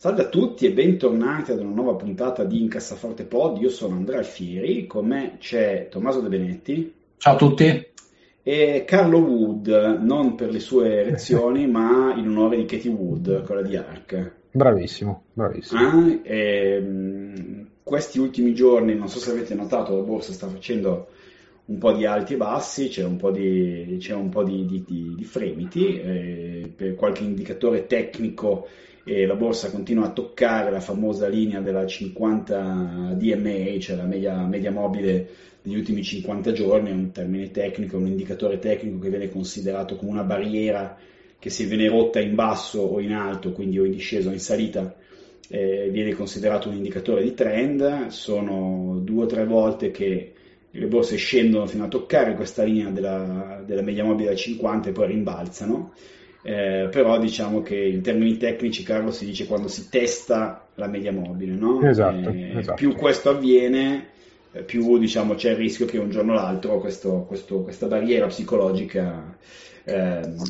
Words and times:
Salve 0.00 0.22
a 0.22 0.28
tutti 0.28 0.64
e 0.64 0.70
bentornati 0.70 1.50
ad 1.50 1.58
una 1.58 1.74
nuova 1.74 1.96
puntata 1.96 2.44
di 2.44 2.60
Incassaforte 2.60 3.24
Pod. 3.24 3.60
Io 3.60 3.68
sono 3.68 3.96
Andrea 3.96 4.18
Alfieri, 4.18 4.86
con 4.86 5.04
me 5.08 5.38
c'è 5.40 5.88
Tommaso 5.90 6.20
De 6.20 6.28
Benetti. 6.28 6.94
Ciao 7.16 7.34
a 7.34 7.36
tutti. 7.36 7.86
E 8.44 8.84
Carlo 8.86 9.18
Wood, 9.18 9.66
non 10.00 10.36
per 10.36 10.50
le 10.52 10.60
sue 10.60 11.00
elezioni, 11.00 11.66
ma 11.66 12.14
in 12.16 12.28
onore 12.28 12.58
di 12.58 12.64
Katie 12.64 12.92
Wood, 12.92 13.42
quella 13.42 13.62
di 13.62 13.74
ARC. 13.74 14.34
Bravissimo, 14.52 15.24
bravissimo. 15.32 15.80
Ah, 15.80 16.18
e, 16.22 16.80
mh, 16.80 17.66
questi 17.82 18.20
ultimi 18.20 18.54
giorni, 18.54 18.94
non 18.94 19.08
so 19.08 19.18
se 19.18 19.32
avete 19.32 19.56
notato, 19.56 19.96
la 19.96 20.02
borsa 20.02 20.32
sta 20.32 20.46
facendo 20.46 21.08
un 21.64 21.78
po' 21.78 21.90
di 21.90 22.06
alti 22.06 22.34
e 22.34 22.36
bassi, 22.36 22.86
c'è 22.86 23.02
un 23.02 23.16
po' 23.16 23.32
di, 23.32 23.96
c'è 23.98 24.14
un 24.14 24.28
po 24.28 24.44
di, 24.44 24.64
di, 24.64 24.84
di 25.16 25.24
fremiti, 25.24 26.00
eh, 26.00 26.72
per 26.72 26.94
qualche 26.94 27.24
indicatore 27.24 27.88
tecnico 27.88 28.68
e 29.08 29.24
la 29.24 29.36
borsa 29.36 29.70
continua 29.70 30.04
a 30.04 30.12
toccare 30.12 30.70
la 30.70 30.80
famosa 30.80 31.28
linea 31.28 31.60
della 31.60 31.86
50 31.86 33.14
DMA, 33.16 33.78
cioè 33.78 33.96
la 33.96 34.04
media, 34.04 34.44
media 34.44 34.70
mobile 34.70 35.26
degli 35.62 35.76
ultimi 35.76 36.02
50 36.02 36.52
giorni, 36.52 36.90
è 36.90 36.92
un 36.92 37.10
termine 37.10 37.50
tecnico, 37.50 37.96
un 37.96 38.06
indicatore 38.06 38.58
tecnico 38.58 38.98
che 38.98 39.08
viene 39.08 39.30
considerato 39.30 39.96
come 39.96 40.10
una 40.10 40.24
barriera 40.24 40.94
che 41.38 41.48
se 41.48 41.64
viene 41.64 41.88
rotta 41.88 42.20
in 42.20 42.34
basso 42.34 42.82
o 42.82 43.00
in 43.00 43.14
alto, 43.14 43.52
quindi 43.52 43.78
o 43.78 43.86
in 43.86 43.92
discesa 43.92 44.28
o 44.28 44.32
in 44.32 44.40
salita, 44.40 44.94
eh, 45.48 45.88
viene 45.90 46.12
considerato 46.12 46.68
un 46.68 46.76
indicatore 46.76 47.22
di 47.22 47.32
trend. 47.32 48.08
Sono 48.08 49.00
due 49.02 49.22
o 49.24 49.26
tre 49.26 49.46
volte 49.46 49.90
che 49.90 50.32
le 50.70 50.86
borse 50.86 51.16
scendono 51.16 51.66
fino 51.66 51.84
a 51.84 51.88
toccare 51.88 52.34
questa 52.34 52.62
linea 52.62 52.90
della, 52.90 53.62
della 53.64 53.80
media 53.80 54.04
mobile 54.04 54.28
da 54.28 54.36
50 54.36 54.90
e 54.90 54.92
poi 54.92 55.06
rimbalzano 55.06 55.94
eh, 56.42 56.88
però 56.90 57.18
diciamo 57.18 57.62
che 57.62 57.76
in 57.76 58.00
termini 58.00 58.36
tecnici 58.36 58.82
Carlo 58.82 59.10
si 59.10 59.24
dice 59.24 59.46
quando 59.46 59.68
si 59.68 59.88
testa 59.88 60.66
la 60.74 60.86
media 60.86 61.12
mobile, 61.12 61.54
no? 61.54 61.80
Esatto, 61.82 62.30
eh, 62.30 62.58
esatto. 62.58 62.74
Più 62.76 62.94
questo 62.94 63.30
avviene, 63.30 64.08
eh, 64.52 64.62
più 64.62 64.98
diciamo, 64.98 65.34
c'è 65.34 65.50
il 65.50 65.56
rischio 65.56 65.86
che 65.86 65.98
un 65.98 66.10
giorno 66.10 66.32
o 66.32 66.36
l'altro 66.36 66.78
questo, 66.78 67.24
questo, 67.26 67.62
questa 67.62 67.86
barriera 67.86 68.26
psicologica 68.26 69.36
ehm, 69.84 70.42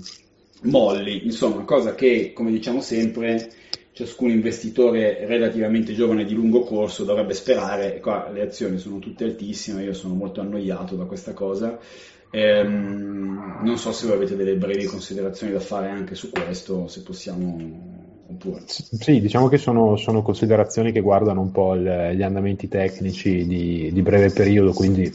molli, 0.62 1.24
insomma, 1.24 1.64
cosa 1.64 1.94
che, 1.94 2.32
come 2.34 2.50
diciamo 2.50 2.80
sempre, 2.80 3.50
ciascun 3.92 4.30
investitore 4.30 5.26
relativamente 5.26 5.92
giovane 5.92 6.24
di 6.24 6.34
lungo 6.34 6.60
corso 6.60 7.02
dovrebbe 7.02 7.34
sperare, 7.34 7.98
qua 7.98 8.30
le 8.30 8.42
azioni 8.42 8.78
sono 8.78 9.00
tutte 9.00 9.24
altissime, 9.24 9.82
io 9.82 9.92
sono 9.92 10.14
molto 10.14 10.40
annoiato 10.40 10.94
da 10.94 11.04
questa 11.04 11.32
cosa, 11.32 11.78
Ehm, 12.30 13.60
non 13.62 13.78
so 13.78 13.92
se 13.92 14.06
voi 14.06 14.16
avete 14.16 14.36
delle 14.36 14.56
brevi 14.56 14.84
considerazioni 14.84 15.52
da 15.52 15.60
fare 15.60 15.88
anche 15.88 16.14
su 16.14 16.30
questo, 16.30 16.88
se 16.88 17.02
possiamo. 17.02 17.96
Sì, 18.66 19.20
diciamo 19.20 19.48
che 19.48 19.56
sono, 19.56 19.96
sono 19.96 20.22
considerazioni 20.22 20.92
che 20.92 21.00
guardano 21.00 21.40
un 21.40 21.50
po' 21.50 21.74
il, 21.74 22.12
gli 22.14 22.22
andamenti 22.22 22.68
tecnici 22.68 23.46
di, 23.46 23.90
di, 23.90 24.02
breve 24.02 24.30
periodo, 24.30 24.72
quindi 24.72 25.10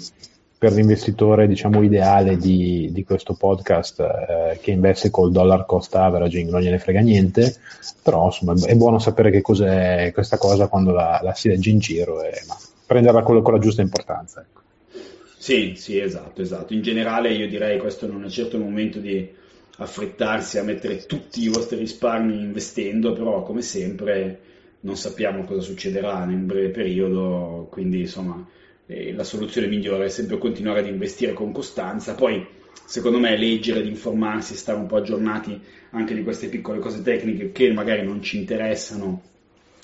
per 0.58 0.74
l'investitore 0.74 1.46
diciamo 1.48 1.84
ideale 1.84 2.38
di, 2.38 2.90
di 2.92 3.04
questo 3.04 3.36
podcast 3.36 4.00
eh, 4.00 4.60
che 4.62 4.72
investe 4.72 5.12
col 5.12 5.32
dollar 5.32 5.66
cost 5.66 5.94
averaging 5.94 6.50
non 6.50 6.62
gliene 6.62 6.80
frega 6.80 7.02
niente, 7.02 7.56
però 8.02 8.26
insomma 8.26 8.54
è 8.66 8.76
buono 8.76 8.98
sapere 8.98 9.30
che 9.30 9.42
cos'è 9.42 10.12
questa 10.12 10.38
cosa 10.38 10.68
quando 10.68 10.92
la, 10.92 11.20
la 11.22 11.34
si 11.34 11.50
legge 11.50 11.70
in 11.70 11.80
giro 11.80 12.24
e 12.24 12.32
ma, 12.48 12.58
prenderla 12.88 13.22
con, 13.22 13.42
con 13.44 13.54
la 13.54 13.60
giusta 13.60 13.82
importanza. 13.82 14.42
Ecco. 14.42 14.63
Sì, 15.44 15.74
sì, 15.76 16.00
esatto, 16.00 16.42
esatto. 16.42 16.72
In 16.74 16.82
generale 16.82 17.34
io 17.34 17.50
direi 17.50 17.78
questo 17.78 18.08
non 18.08 18.24
è 18.24 18.30
certo 18.30 18.56
il 18.56 18.64
momento 18.64 19.00
di 19.00 19.30
affrettarsi 19.80 20.58
a 20.58 20.64
mettere 20.64 21.06
tutti 21.06 21.44
i 21.44 21.50
vostri 21.50 21.80
risparmi 21.80 22.40
investendo, 22.40 23.12
però 23.12 23.44
come 23.44 23.62
sempre 23.62 24.40
non 24.82 24.96
sappiamo 24.96 25.44
cosa 25.44 25.60
succederà 25.60 26.24
nel 26.24 26.38
breve 26.38 26.70
periodo, 26.70 27.68
quindi 27.70 28.00
insomma 28.00 28.42
eh, 28.86 29.12
la 29.12 29.26
soluzione 29.26 29.68
migliore 29.68 30.06
è 30.06 30.10
sempre 30.10 30.38
continuare 30.38 30.80
ad 30.80 30.88
investire 30.88 31.34
con 31.34 31.52
costanza, 31.52 32.16
poi 32.16 32.48
secondo 32.86 33.20
me 33.20 33.36
leggere 33.36 33.82
ed 33.82 33.88
informarsi, 33.88 34.56
stare 34.56 34.78
un 34.80 34.88
po' 34.88 34.96
aggiornati 34.96 35.60
anche 35.90 36.14
di 36.16 36.24
queste 36.24 36.48
piccole 36.48 36.80
cose 36.80 37.02
tecniche 37.02 37.52
che 37.52 37.70
magari 37.74 38.06
non 38.06 38.22
ci 38.22 38.38
interessano 38.38 39.22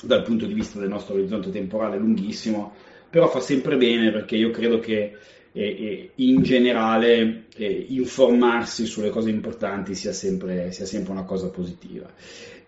dal 0.02 0.24
punto 0.24 0.46
di 0.46 0.54
vista 0.54 0.80
del 0.80 0.88
nostro 0.88 1.16
orizzonte 1.16 1.52
temporale 1.52 1.98
lunghissimo, 1.98 2.74
però 3.10 3.28
fa 3.28 3.42
sempre 3.42 3.76
bene 3.76 4.10
perché 4.12 4.38
io 4.38 4.52
credo 4.52 4.80
che 4.80 5.18
e, 5.52 6.12
in 6.16 6.42
generale 6.44 7.46
eh, 7.56 7.86
informarsi 7.90 8.86
sulle 8.86 9.10
cose 9.10 9.30
importanti 9.30 9.96
sia 9.96 10.14
sempre, 10.14 10.72
sia 10.72 10.86
sempre 10.86 11.12
una 11.12 11.24
cosa 11.24 11.50
positiva. 11.50 12.10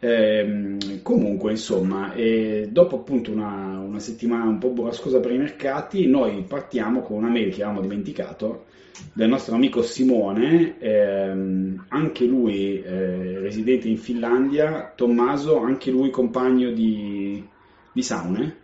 Ehm, 0.04 1.02
comunque, 1.04 1.52
insomma, 1.52 2.14
eh, 2.14 2.68
dopo 2.72 2.98
appunto 2.98 3.32
una, 3.32 3.78
una, 3.78 4.00
settimana 4.00 4.46
un 4.46 4.58
po' 4.58 4.70
burrascosa 4.70 5.20
per 5.20 5.32
i 5.32 5.38
mercati, 5.38 6.08
noi 6.08 6.44
partiamo 6.48 7.02
con 7.02 7.18
una 7.18 7.30
mail 7.30 7.54
che 7.54 7.62
avevamo 7.62 7.82
dimenticato 7.82 8.66
del 9.14 9.30
nostro 9.30 9.56
amico 9.56 9.84
Simone, 9.84 10.80
ehm, 10.80 11.86
anche 11.90 12.26
lui 12.26 12.82
eh, 12.82 13.40
residente 13.40 13.88
in 13.88 13.98
Finlandia, 13.98 14.92
Tommaso, 14.96 15.60
anche 15.60 15.92
lui 15.92 16.10
compagno 16.10 16.72
di, 16.72 17.44
di 17.92 18.02
Saune. 18.02 18.58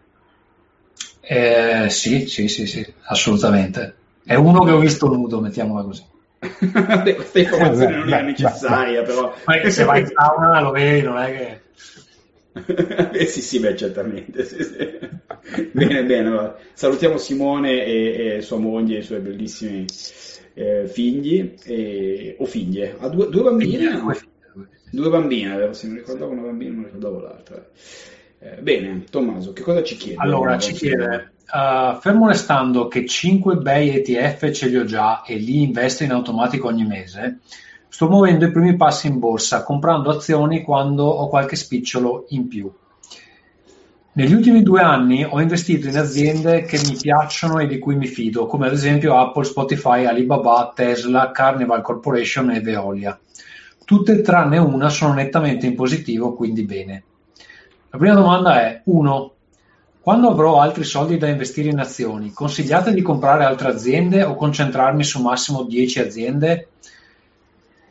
Eh, 1.21 1.87
sì, 1.89 2.25
sì, 2.27 2.47
sì, 2.47 2.65
sì, 2.65 2.85
assolutamente. 3.03 4.05
È 4.27 4.35
uno 4.35 4.61
che 4.65 4.71
ho 4.71 4.79
visto 4.79 5.07
nudo, 5.07 5.39
mettiamola 5.39 5.83
così. 5.83 6.03
Questa 6.37 7.39
informazione 7.39 7.93
eh, 7.93 7.97
non 7.97 8.09
beh, 8.09 8.19
è 8.19 8.23
necessaria, 8.23 9.01
beh, 9.01 9.07
però. 9.07 9.33
Perché 9.45 9.71
se 9.71 9.85
vai 9.85 10.01
in 10.01 10.07
sauna 10.13 10.59
lo 10.59 10.71
vedi, 10.71 11.01
non 11.01 11.17
è 11.17 11.61
che. 12.51 13.11
eh 13.17 13.25
sì, 13.25 13.39
sì, 13.39 13.61
beh, 13.61 13.77
certamente. 13.77 14.43
Sì, 14.43 14.63
sì. 14.63 15.69
bene, 15.71 16.03
bene. 16.03 16.27
Allora. 16.27 16.57
Salutiamo 16.73 17.17
Simone 17.17 17.85
e, 17.85 18.35
e, 18.35 18.41
sua 18.41 18.57
moglie 18.57 18.97
e 18.97 18.99
i 18.99 19.03
suoi 19.03 19.19
bellissimi 19.19 19.85
eh, 20.55 20.87
figli 20.87 21.55
e, 21.63 22.35
o 22.37 22.45
figlie. 22.45 22.97
Ha 22.99 23.07
due, 23.07 23.29
due 23.29 23.43
bambine? 23.43 23.93
No? 23.93 24.13
Due 24.91 25.09
bambine, 25.09 25.55
vero? 25.55 25.71
Se 25.71 25.87
mi 25.87 25.99
ricordavo 25.99 26.33
una 26.33 26.41
bambina, 26.41 26.71
non 26.71 26.79
mi 26.79 26.85
ricordavo 26.87 27.21
l'altra. 27.21 27.65
Eh, 28.39 28.57
bene, 28.61 29.05
Tommaso, 29.09 29.53
che 29.53 29.61
cosa 29.61 29.81
ci 29.83 29.95
chiede? 29.95 30.19
Allora, 30.19 30.57
ci 30.57 30.73
chiede 30.73 31.31
Uh, 31.49 31.97
fermo 32.01 32.27
restando 32.27 32.89
che 32.89 33.05
5 33.05 33.55
bei 33.55 33.95
ETF 33.95 34.51
ce 34.51 34.67
li 34.67 34.75
ho 34.75 34.83
già 34.83 35.21
e 35.23 35.35
li 35.35 35.63
investo 35.63 36.03
in 36.03 36.11
automatico 36.11 36.67
ogni 36.67 36.85
mese, 36.85 37.39
sto 37.87 38.09
muovendo 38.09 38.45
i 38.45 38.51
primi 38.51 38.75
passi 38.75 39.07
in 39.07 39.17
borsa 39.17 39.63
comprando 39.63 40.09
azioni 40.09 40.61
quando 40.61 41.05
ho 41.05 41.29
qualche 41.29 41.55
spicciolo 41.55 42.25
in 42.29 42.47
più. 42.49 42.69
Negli 44.17 44.33
ultimi 44.33 44.63
due 44.63 44.81
anni 44.81 45.23
ho 45.23 45.39
investito 45.39 45.87
in 45.87 45.97
aziende 45.97 46.63
che 46.63 46.81
mi 46.83 46.97
piacciono 46.99 47.59
e 47.59 47.67
di 47.67 47.77
cui 47.77 47.95
mi 47.95 48.07
fido, 48.07 48.47
come 48.47 48.65
ad 48.65 48.73
esempio 48.73 49.15
Apple, 49.15 49.43
Spotify, 49.43 50.05
Alibaba, 50.05 50.73
Tesla, 50.75 51.31
Carnival 51.31 51.81
Corporation 51.81 52.49
e 52.49 52.59
Veolia. 52.59 53.17
Tutte 53.85 54.21
tranne 54.21 54.57
una 54.57 54.89
sono 54.89 55.13
nettamente 55.13 55.67
in 55.67 55.75
positivo, 55.75 56.33
quindi 56.33 56.63
bene. 56.63 57.03
La 57.91 57.97
prima 57.99 58.15
domanda 58.15 58.59
è 58.59 58.81
1. 58.83 59.31
Quando 60.07 60.29
avrò 60.29 60.61
altri 60.61 60.85
soldi 60.85 61.17
da 61.17 61.27
investire 61.27 61.67
in 61.67 61.79
azioni, 61.79 62.31
consigliate 62.31 62.93
di 62.93 63.01
comprare 63.01 63.43
altre 63.43 63.67
aziende 63.67 64.23
o 64.23 64.35
concentrarmi 64.35 65.03
su 65.03 65.21
massimo 65.21 65.63
10 65.63 65.99
aziende? 65.99 66.69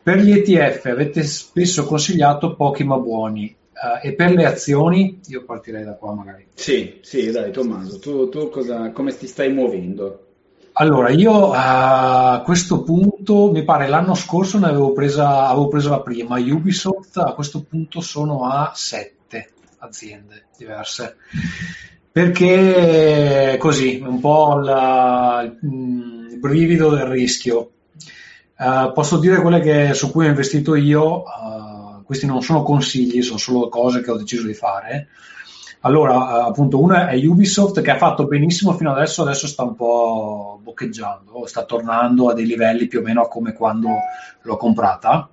Per 0.01 0.17
gli 0.17 0.31
ETF 0.31 0.85
avete 0.85 1.21
spesso 1.21 1.85
consigliato 1.85 2.55
pochi 2.55 2.83
ma 2.83 2.97
buoni. 2.97 3.55
Uh, 3.71 4.03
e 4.03 4.15
per 4.15 4.31
le 4.31 4.47
azioni, 4.47 5.19
io 5.27 5.45
partirei 5.45 5.83
da 5.83 5.93
qua 5.93 6.15
magari. 6.15 6.47
Sì, 6.55 6.97
sì, 7.03 7.29
dai 7.29 7.51
Tommaso, 7.51 7.99
tu, 7.99 8.29
tu 8.29 8.49
cosa, 8.49 8.89
come 8.89 9.15
ti 9.15 9.27
stai 9.27 9.53
muovendo? 9.53 10.25
Allora, 10.71 11.11
io 11.11 11.51
a 11.53 12.41
questo 12.43 12.81
punto, 12.81 13.51
mi 13.51 13.63
pare 13.63 13.87
l'anno 13.87 14.15
scorso 14.15 14.57
ne 14.57 14.65
avevo 14.65 14.91
presa, 14.91 15.49
avevo 15.49 15.67
preso 15.67 15.91
la 15.91 16.01
prima, 16.01 16.39
Ubisoft 16.39 17.17
a 17.17 17.33
questo 17.33 17.61
punto 17.61 18.01
sono 18.01 18.47
a 18.47 18.71
7 18.73 19.51
aziende 19.77 20.45
diverse 20.57 21.15
perché 22.17 23.57
così, 23.59 24.01
un 24.03 24.19
po' 24.19 24.55
la, 24.55 25.43
il 25.43 26.37
brivido 26.39 26.89
del 26.89 27.05
rischio. 27.05 27.73
Uh, 28.57 28.91
posso 28.91 29.19
dire 29.19 29.39
quelle 29.39 29.59
che, 29.59 29.93
su 29.93 30.09
cui 30.09 30.25
ho 30.25 30.29
investito 30.29 30.73
io, 30.73 31.21
uh, 31.21 32.03
questi 32.03 32.25
non 32.25 32.41
sono 32.41 32.63
consigli, 32.63 33.21
sono 33.21 33.37
solo 33.37 33.69
cose 33.69 34.01
che 34.01 34.09
ho 34.09 34.17
deciso 34.17 34.47
di 34.47 34.55
fare. 34.55 35.09
Allora, 35.81 36.45
appunto, 36.45 36.81
una 36.81 37.07
è 37.07 37.23
Ubisoft 37.23 37.81
che 37.81 37.91
ha 37.91 37.97
fatto 37.97 38.25
benissimo 38.25 38.73
fino 38.73 38.91
adesso, 38.91 39.21
adesso 39.21 39.45
sta 39.45 39.61
un 39.61 39.75
po' 39.75 40.59
boccheggiando, 40.63 41.45
sta 41.45 41.65
tornando 41.65 42.31
a 42.31 42.33
dei 42.33 42.47
livelli 42.47 42.87
più 42.87 43.01
o 43.01 43.03
meno 43.03 43.27
come 43.27 43.53
quando 43.53 43.89
l'ho 44.41 44.57
comprata. 44.57 45.29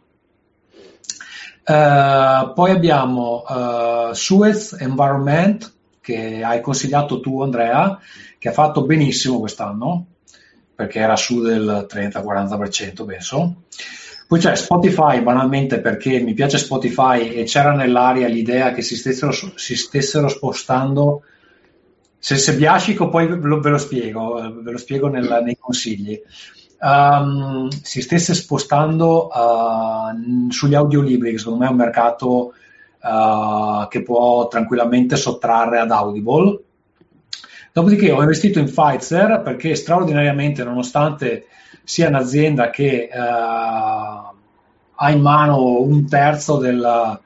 Uh, 1.66 2.52
poi 2.52 2.70
abbiamo 2.72 3.42
uh, 3.48 4.12
Suez 4.12 4.76
Environment, 4.78 5.73
che 6.04 6.42
hai 6.44 6.60
consigliato 6.60 7.18
tu 7.20 7.40
Andrea, 7.40 7.98
che 8.38 8.50
ha 8.50 8.52
fatto 8.52 8.84
benissimo 8.84 9.38
quest'anno, 9.38 10.04
perché 10.74 10.98
era 10.98 11.16
su 11.16 11.40
del 11.40 11.86
30-40% 11.90 13.06
penso. 13.06 13.62
Poi 14.28 14.38
c'è 14.38 14.54
Spotify, 14.54 15.22
banalmente 15.22 15.80
perché 15.80 16.20
mi 16.20 16.34
piace 16.34 16.58
Spotify 16.58 17.30
e 17.30 17.44
c'era 17.44 17.72
nell'aria 17.72 18.28
l'idea 18.28 18.72
che 18.72 18.82
si 18.82 18.96
stessero, 18.96 19.32
si 19.54 19.76
stessero 19.76 20.28
spostando. 20.28 21.22
Se, 22.18 22.36
se 22.36 22.54
biascico 22.54 23.08
poi 23.08 23.26
ve 23.26 23.36
lo, 23.36 23.60
ve 23.60 23.70
lo 23.70 23.78
spiego, 23.78 24.60
ve 24.60 24.72
lo 24.72 24.78
spiego 24.78 25.08
nel, 25.08 25.40
nei 25.42 25.56
consigli. 25.58 26.20
Um, 26.80 27.68
si 27.82 28.02
stesse 28.02 28.34
spostando 28.34 29.28
uh, 29.28 30.50
sugli 30.50 30.74
audiolibri, 30.74 31.30
che 31.30 31.38
secondo 31.38 31.60
me 31.60 31.66
è 31.66 31.70
un 31.70 31.76
mercato 31.76 32.52
uh, 33.04 33.86
che 33.88 34.02
può 34.02 34.48
tranquillamente 34.48 35.16
sottrarre 35.16 35.78
ad 35.78 35.90
Audible. 35.90 36.58
Dopodiché 37.72 38.10
ho 38.10 38.20
investito 38.20 38.58
in 38.58 38.66
Pfizer 38.66 39.42
perché 39.42 39.74
straordinariamente, 39.74 40.64
nonostante 40.64 41.46
sia 41.82 42.08
un'azienda 42.08 42.70
che 42.70 43.10
uh, 43.12 44.32
ha 44.96 45.10
in 45.10 45.20
mano 45.20 45.80
un 45.80 46.08
terzo 46.08 46.58
del, 46.58 47.20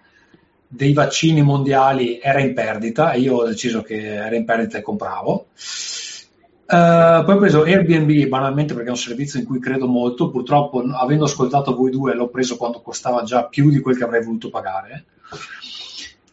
dei 0.66 0.92
vaccini 0.94 1.42
mondiali, 1.42 2.18
era 2.20 2.40
in 2.40 2.54
perdita 2.54 3.12
e 3.12 3.20
io 3.20 3.36
ho 3.36 3.46
deciso 3.46 3.82
che 3.82 4.14
era 4.14 4.34
in 4.34 4.44
perdita 4.44 4.78
e 4.78 4.82
compravo. 4.82 5.46
Uh, 6.70 7.24
poi 7.24 7.34
ho 7.34 7.38
preso 7.38 7.62
Airbnb 7.62 8.26
banalmente 8.26 8.74
perché 8.74 8.88
è 8.88 8.92
un 8.92 8.98
servizio 8.98 9.38
in 9.38 9.46
cui 9.46 9.58
credo 9.58 9.86
molto. 9.86 10.30
Purtroppo, 10.30 10.80
avendo 10.80 11.24
ascoltato 11.24 11.74
voi 11.74 11.90
due, 11.90 12.14
l'ho 12.14 12.28
preso 12.28 12.56
quando 12.56 12.80
costava 12.80 13.22
già 13.22 13.44
più 13.44 13.70
di 13.70 13.80
quel 13.80 13.96
che 13.96 14.04
avrei 14.04 14.24
voluto 14.24 14.48
pagare. 14.48 15.04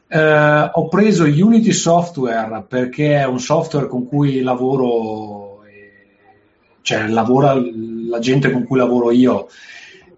Uh, 0.07 0.69
ho 0.71 0.87
preso 0.87 1.23
Unity 1.23 1.73
Software 1.73 2.63
perché 2.67 3.17
è 3.17 3.25
un 3.25 3.39
software 3.39 3.87
con 3.87 4.07
cui 4.07 4.41
lavoro, 4.41 5.63
cioè 6.81 7.07
lavora 7.07 7.53
la 7.55 8.19
gente 8.19 8.51
con 8.51 8.65
cui 8.65 8.77
lavoro 8.77 9.11
io 9.11 9.47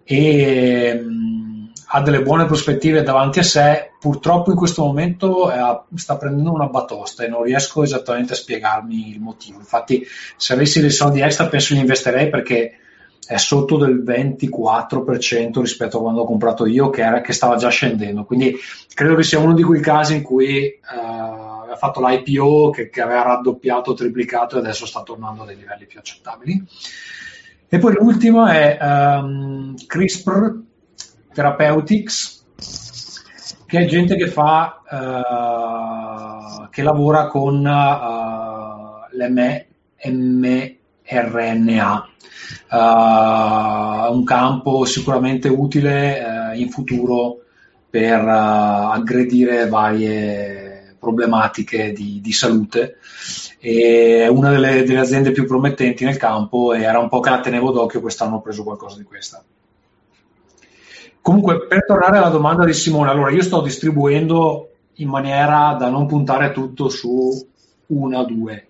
e 0.04 1.00
um, 1.02 1.70
ha 1.90 2.00
delle 2.02 2.22
buone 2.22 2.46
prospettive 2.46 3.02
davanti 3.02 3.38
a 3.38 3.42
sé. 3.42 3.90
Purtroppo 3.98 4.50
in 4.50 4.56
questo 4.56 4.84
momento 4.84 5.50
eh, 5.50 5.80
sta 5.96 6.16
prendendo 6.16 6.52
una 6.52 6.66
batosta 6.66 7.24
e 7.24 7.28
non 7.28 7.42
riesco 7.42 7.82
esattamente 7.82 8.34
a 8.34 8.36
spiegarmi 8.36 9.10
il 9.10 9.20
motivo. 9.20 9.58
Infatti, 9.58 10.06
se 10.36 10.52
avessi 10.52 10.80
dei 10.80 10.90
soldi 10.90 11.20
extra, 11.20 11.48
penso 11.48 11.74
li 11.74 11.80
investirei 11.80 12.28
perché 12.28 12.78
è 13.26 13.36
sotto 13.36 13.76
del 13.76 14.02
24% 14.02 15.60
rispetto 15.60 15.98
a 15.98 16.00
quando 16.00 16.22
ho 16.22 16.24
comprato 16.24 16.64
io, 16.64 16.88
che, 16.88 17.02
era, 17.02 17.20
che 17.20 17.34
stava 17.34 17.56
già 17.56 17.68
scendendo. 17.68 18.24
Quindi 18.24 18.56
credo 18.94 19.14
che 19.14 19.22
sia 19.22 19.38
uno 19.38 19.52
di 19.52 19.62
quei 19.62 19.82
casi 19.82 20.16
in 20.16 20.22
cui 20.22 20.80
uh, 20.80 21.60
aveva 21.60 21.76
fatto 21.76 22.06
l'IPO 22.06 22.70
che, 22.70 22.88
che, 22.88 23.02
aveva 23.02 23.22
raddoppiato, 23.22 23.92
triplicato 23.92 24.56
e 24.56 24.60
adesso 24.60 24.86
sta 24.86 25.02
tornando 25.02 25.42
a 25.42 25.46
dei 25.46 25.56
livelli 25.56 25.84
più 25.84 25.98
accettabili. 25.98 26.64
E 27.68 27.78
poi 27.78 27.92
l'ultimo 27.92 28.46
è 28.46 28.78
um, 28.80 29.74
CRISPR 29.86 30.58
Therapeutics, 31.34 32.46
che 33.66 33.78
è 33.78 33.84
gente 33.84 34.16
che 34.16 34.28
fa, 34.28 34.80
uh, 34.88 36.68
che 36.70 36.82
lavora 36.82 37.26
con 37.26 37.56
uh, 37.56 39.04
l'mRNA 40.06 40.68
uh, 42.70 44.12
un 44.12 44.24
campo 44.24 44.84
sicuramente 44.84 45.48
utile 45.48 46.20
uh, 46.20 46.58
in 46.58 46.70
futuro 46.70 47.42
per 47.88 48.22
uh, 48.22 48.90
aggredire 48.92 49.68
varie 49.68 50.96
problematiche 50.98 51.92
di, 51.92 52.20
di 52.20 52.32
salute. 52.32 52.96
E 53.58 54.28
una 54.28 54.50
delle, 54.50 54.84
delle, 54.84 55.00
aziende 55.00 55.32
più 55.32 55.46
promettenti 55.46 56.04
nel 56.04 56.16
campo 56.16 56.74
era 56.74 56.98
un 56.98 57.08
po' 57.08 57.20
che 57.20 57.30
la 57.30 57.40
tenevo 57.40 57.72
d'occhio, 57.72 58.00
quest'anno 58.00 58.36
ho 58.36 58.40
preso 58.40 58.62
qualcosa 58.62 58.98
di 58.98 59.04
questa. 59.04 59.42
Comunque, 61.20 61.66
per 61.66 61.84
tornare 61.84 62.18
alla 62.18 62.28
domanda 62.28 62.64
di 62.64 62.72
Simone, 62.72 63.10
allora 63.10 63.30
io 63.30 63.42
sto 63.42 63.60
distribuendo 63.60 64.70
in 64.94 65.08
maniera 65.08 65.76
da 65.78 65.88
non 65.88 66.06
puntare 66.06 66.52
tutto 66.52 66.88
su 66.88 67.46
una 67.86 68.20
o 68.20 68.24
due 68.24 68.67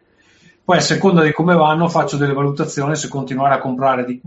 poi 0.69 0.77
a 0.77 0.81
seconda 0.81 1.23
di 1.23 1.33
come 1.33 1.55
vanno 1.55 1.89
faccio 1.89 2.19
delle 2.19 2.35
valutazioni 2.35 2.95
se 2.95 3.09
continuare 3.09 3.55
a 3.55 3.59
comprare 3.59 4.05
di, 4.05 4.21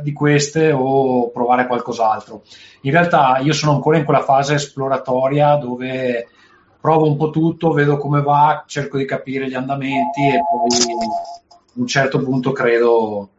di, 0.00 0.12
queste 0.12 0.70
o 0.70 1.28
provare 1.30 1.66
qualcos'altro. 1.66 2.42
In 2.82 2.92
realtà 2.92 3.38
io 3.38 3.52
sono 3.52 3.72
ancora 3.72 3.96
in 3.96 4.04
quella 4.04 4.22
fase 4.22 4.54
esploratoria 4.54 5.56
dove 5.56 6.28
provo 6.80 7.08
un 7.08 7.16
po' 7.16 7.30
tutto, 7.30 7.72
vedo 7.72 7.96
come 7.96 8.22
va, 8.22 8.62
cerco 8.64 8.96
di 8.96 9.04
capire 9.04 9.48
gli 9.48 9.54
andamenti 9.54 10.20
e 10.24 10.38
poi 10.48 10.68
a 11.50 11.58
un 11.72 11.86
certo 11.88 12.22
punto 12.22 12.52
credo 12.52 13.30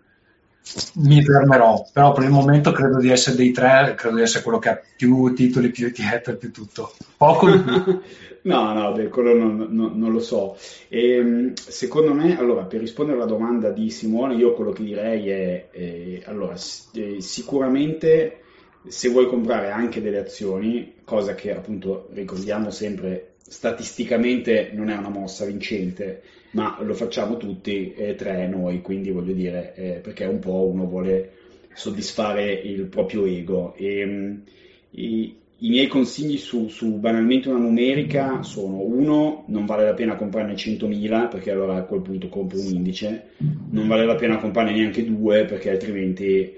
mi 0.96 1.24
fermerò. 1.24 1.88
Però 1.92 2.12
per 2.12 2.24
il 2.24 2.32
momento 2.32 2.72
credo 2.72 3.00
di 3.00 3.10
essere 3.10 3.36
dei 3.36 3.52
tre, 3.52 3.94
credo 3.96 4.18
di 4.18 4.22
essere 4.22 4.44
quello 4.44 4.60
che 4.60 4.70
ha 4.70 4.82
più 4.96 5.34
titoli, 5.34 5.70
più 5.70 5.88
ETF, 5.88 6.36
più 6.36 6.52
tutto. 6.52 6.94
Poco. 7.18 7.48
No, 8.42 8.72
no, 8.74 8.94
beh, 8.94 9.10
quello 9.10 9.34
non, 9.34 9.68
non, 9.70 10.00
non 10.00 10.14
lo 10.14 10.22
so. 10.22 10.56
E, 10.88 11.12
ehm, 11.12 11.54
secondo 11.56 12.14
me, 12.14 12.40
allora, 12.40 12.64
per 12.64 12.80
rispondere 12.80 13.18
alla 13.18 13.28
domanda 13.28 13.70
di 13.70 13.90
Simone, 13.90 14.36
io 14.36 14.54
quello 14.54 14.72
che 14.72 14.84
direi 14.84 15.28
è, 15.28 15.70
è 15.70 16.22
allora, 16.24 16.56
eh, 16.94 17.18
sicuramente 17.20 18.40
se 18.88 19.10
vuoi 19.10 19.28
comprare 19.28 19.72
anche 19.72 20.02
delle 20.02 20.20
azioni, 20.20 20.94
cosa 21.04 21.36
che 21.36 21.54
appunto 21.54 22.08
ricordiamo 22.14 22.70
sempre 22.72 23.34
statisticamente 23.50 24.70
non 24.74 24.90
è 24.90 24.96
una 24.96 25.10
mossa 25.10 25.44
vincente, 25.46 26.22
ma 26.52 26.78
lo 26.82 26.94
facciamo 26.94 27.36
tutti 27.38 27.94
e 27.94 28.16
tre 28.16 28.48
noi, 28.48 28.82
quindi 28.82 29.12
voglio 29.12 29.34
dire, 29.34 29.74
eh, 29.76 29.92
perché 30.02 30.26
un 30.26 30.40
po' 30.40 30.68
uno 30.68 30.86
vuole 30.86 31.32
soddisfare 31.74 32.52
il 32.52 32.86
proprio 32.86 33.26
ego. 33.26 33.74
E, 33.76 34.00
ehm, 34.00 34.44
e, 34.92 35.34
i 35.62 35.68
miei 35.68 35.88
consigli 35.88 36.38
su, 36.38 36.70
su, 36.70 37.00
banalmente 37.00 37.50
una 37.50 37.60
numerica 37.60 38.44
sono 38.44 38.80
uno, 38.80 39.44
non 39.48 39.66
vale 39.66 39.84
la 39.84 39.94
pena 39.94 40.16
comprarne 40.16 40.54
100.000 40.54 41.28
perché 41.28 41.52
allora 41.52 41.76
a 41.76 41.84
quel 41.84 42.00
punto 42.02 42.30
compro 42.30 42.60
un 42.60 42.68
indice, 42.68 43.32
non 43.72 43.88
vale 43.90 44.06
la 44.06 44.16
pena 44.16 44.38
comprarne 44.38 44.72
neanche 44.72 45.04
due 45.04 45.44
perché 45.44 45.72
altrimenti 45.72 46.56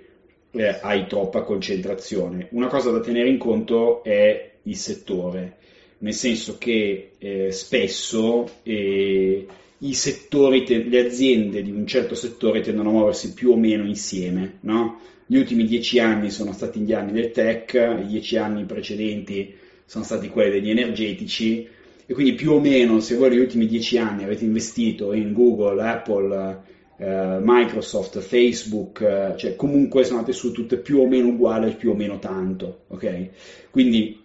eh, 0.52 0.80
hai 0.84 1.08
troppa 1.08 1.42
concentrazione. 1.42 2.50
Una 2.52 2.68
cosa 2.68 2.92
da 2.92 3.00
tenere 3.00 3.28
in 3.28 3.40
conto 3.40 4.04
è 4.04 4.52
il 4.62 4.76
settore, 4.76 5.58
nel 6.02 6.14
senso 6.14 6.58
che 6.58 7.12
eh, 7.18 7.52
spesso 7.52 8.50
eh, 8.64 9.48
settori, 9.92 10.64
te- 10.64 10.84
le 10.84 11.06
aziende 11.06 11.62
di 11.62 11.72
un 11.72 11.86
certo 11.88 12.16
settore 12.16 12.62
tendono 12.62 12.90
a 12.90 12.94
muoversi 12.94 13.34
più 13.34 13.52
o 13.52 13.58
meno 13.58 13.86
insieme, 13.86 14.58
no? 14.62 15.00
Gli 15.26 15.38
ultimi 15.38 15.66
dieci 15.66 16.00
anni 16.00 16.30
sono 16.30 16.52
stati 16.54 16.80
gli 16.82 16.94
anni 16.94 17.14
del 17.14 17.32
tech, 17.32 17.74
i 18.04 18.08
dieci 18.08 18.38
anni 18.38 18.66
precedenti 18.66 19.54
sono 19.86 20.04
stati 20.04 20.28
quelli 20.28 20.52
degli 20.52 20.70
energetici 20.70 21.68
e 22.06 22.14
quindi 22.14 22.34
più 22.34 22.52
o 22.52 22.60
meno 22.60 23.00
se 23.00 23.16
voi 23.16 23.30
negli 23.30 23.40
ultimi 23.40 23.66
dieci 23.66 23.98
anni 23.98 24.24
avete 24.24 24.44
investito 24.44 25.14
in 25.14 25.32
Google, 25.34 25.82
Apple, 25.82 26.62
eh, 26.98 27.40
Microsoft, 27.42 28.20
Facebook, 28.20 29.02
eh, 29.02 29.34
cioè 29.38 29.56
comunque 29.56 30.04
sono 30.04 30.20
andate 30.20 30.36
su 30.36 30.52
tutte 30.52 30.78
più 30.78 31.00
o 31.00 31.08
meno 31.08 31.30
uguali, 31.30 31.74
più 31.76 31.92
o 31.92 31.96
meno 31.96 32.20
tanto, 32.20 32.82
ok? 32.88 33.30
Quindi 33.72 34.21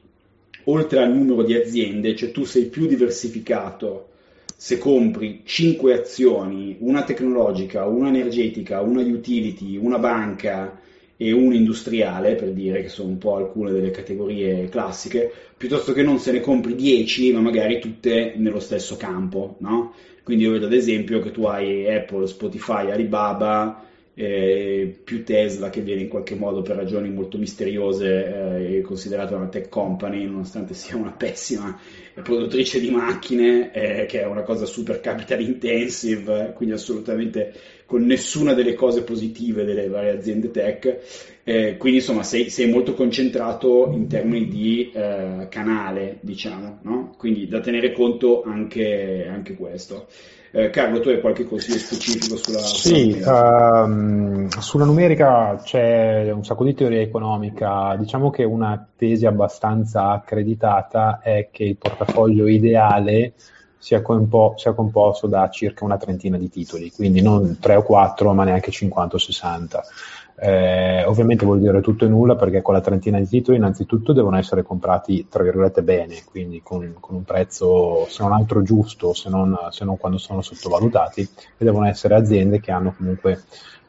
oltre 0.68 1.02
al 1.02 1.14
numero 1.14 1.42
di 1.42 1.54
aziende, 1.54 2.14
cioè 2.14 2.30
tu 2.30 2.44
sei 2.44 2.66
più 2.66 2.86
diversificato 2.86 4.08
se 4.58 4.78
compri 4.78 5.42
5 5.44 5.92
azioni, 5.92 6.76
una 6.80 7.04
tecnologica, 7.04 7.84
una 7.84 8.08
energetica, 8.08 8.80
una 8.80 9.02
utility, 9.02 9.76
una 9.76 9.98
banca 9.98 10.80
e 11.18 11.32
un 11.32 11.52
industriale, 11.52 12.34
per 12.34 12.52
dire 12.52 12.82
che 12.82 12.88
sono 12.88 13.10
un 13.10 13.18
po' 13.18 13.36
alcune 13.36 13.70
delle 13.70 13.90
categorie 13.90 14.68
classiche, 14.68 15.30
piuttosto 15.56 15.92
che 15.92 16.02
non 16.02 16.18
se 16.18 16.32
ne 16.32 16.40
compri 16.40 16.74
10, 16.74 17.32
ma 17.32 17.40
magari 17.40 17.80
tutte 17.80 18.34
nello 18.36 18.60
stesso 18.60 18.96
campo, 18.96 19.56
no? 19.60 19.92
Quindi 20.22 20.44
io 20.44 20.52
vedo 20.52 20.66
ad 20.66 20.72
esempio 20.72 21.20
che 21.20 21.30
tu 21.30 21.44
hai 21.44 21.88
Apple, 21.88 22.26
Spotify, 22.26 22.90
Alibaba, 22.90 23.84
eh, 24.18 24.98
più 25.04 25.24
Tesla 25.24 25.68
che 25.68 25.82
viene 25.82 26.00
in 26.00 26.08
qualche 26.08 26.34
modo 26.34 26.62
per 26.62 26.76
ragioni 26.76 27.10
molto 27.10 27.36
misteriose 27.36 28.76
eh, 28.76 28.80
considerata 28.80 29.36
una 29.36 29.48
tech 29.48 29.68
company 29.68 30.24
nonostante 30.24 30.72
sia 30.72 30.96
una 30.96 31.10
pessima 31.10 31.78
produttrice 32.22 32.80
di 32.80 32.90
macchine 32.90 33.70
eh, 33.74 34.06
che 34.06 34.22
è 34.22 34.26
una 34.26 34.40
cosa 34.40 34.64
super 34.64 35.00
capital 35.00 35.42
intensive 35.42 36.54
quindi 36.56 36.74
assolutamente 36.74 37.52
con 37.84 38.06
nessuna 38.06 38.54
delle 38.54 38.72
cose 38.72 39.02
positive 39.02 39.64
delle 39.64 39.86
varie 39.88 40.12
aziende 40.12 40.50
tech 40.50 41.34
Eh, 41.48 41.76
quindi 41.76 41.98
insomma 41.98 42.24
sei, 42.24 42.50
sei, 42.50 42.68
molto 42.68 42.94
concentrato 42.94 43.92
in 43.92 44.08
termini 44.08 44.48
di 44.48 44.90
eh, 44.90 45.46
canale, 45.48 46.18
diciamo, 46.20 46.80
no? 46.82 47.14
quindi 47.16 47.46
da 47.46 47.60
tenere 47.60 47.92
conto 47.92 48.42
anche, 48.42 49.28
anche 49.30 49.54
questo. 49.54 50.08
Eh, 50.56 50.70
Carlo, 50.70 51.00
tu 51.00 51.10
hai 51.10 51.20
qualche 51.20 51.44
consiglio 51.44 51.76
specifico 51.76 52.38
sulla, 52.38 52.60
sì, 52.60 53.12
sulla 53.12 53.82
um, 53.82 54.48
sulla 54.48 54.86
numerica 54.86 55.60
c'è 55.62 56.30
un 56.30 56.46
sacco 56.46 56.64
di 56.64 56.72
teoria 56.72 57.02
economica. 57.02 57.94
Diciamo 57.98 58.30
che 58.30 58.42
una 58.42 58.88
tesi 58.96 59.26
abbastanza 59.26 60.12
accreditata 60.12 61.20
è 61.20 61.50
che 61.52 61.64
il 61.64 61.76
portafoglio 61.76 62.48
ideale 62.48 63.34
sia, 63.76 64.00
compo- 64.00 64.54
sia 64.56 64.72
composto 64.72 65.26
da 65.26 65.50
circa 65.50 65.84
una 65.84 65.98
trentina 65.98 66.38
di 66.38 66.48
titoli, 66.48 66.90
quindi 66.90 67.20
non 67.20 67.58
3 67.60 67.74
o 67.74 67.82
4, 67.82 68.32
ma 68.32 68.44
neanche 68.44 68.70
50 68.70 69.16
o 69.16 69.18
60. 69.18 69.84
Eh, 70.38 71.02
ovviamente 71.06 71.46
vuol 71.46 71.60
dire 71.60 71.80
tutto 71.80 72.04
e 72.04 72.08
nulla 72.08 72.36
perché 72.36 72.60
con 72.60 72.74
la 72.74 72.82
trentina 72.82 73.18
di 73.18 73.26
titoli 73.26 73.56
innanzitutto 73.56 74.12
devono 74.12 74.36
essere 74.36 74.62
comprati 74.62 75.26
tra 75.30 75.42
virgolette 75.42 75.82
bene, 75.82 76.22
quindi 76.28 76.60
con, 76.62 76.94
con 77.00 77.14
un 77.14 77.24
prezzo 77.24 78.06
se 78.08 78.22
non 78.22 78.32
altro 78.32 78.62
giusto, 78.62 79.14
se 79.14 79.30
non, 79.30 79.56
se 79.70 79.84
non 79.86 79.96
quando 79.96 80.18
sono 80.18 80.42
sottovalutati, 80.42 81.22
e 81.22 81.64
devono 81.64 81.86
essere 81.86 82.14
aziende 82.16 82.60
che 82.60 82.70
hanno 82.70 82.94
comunque 82.94 83.44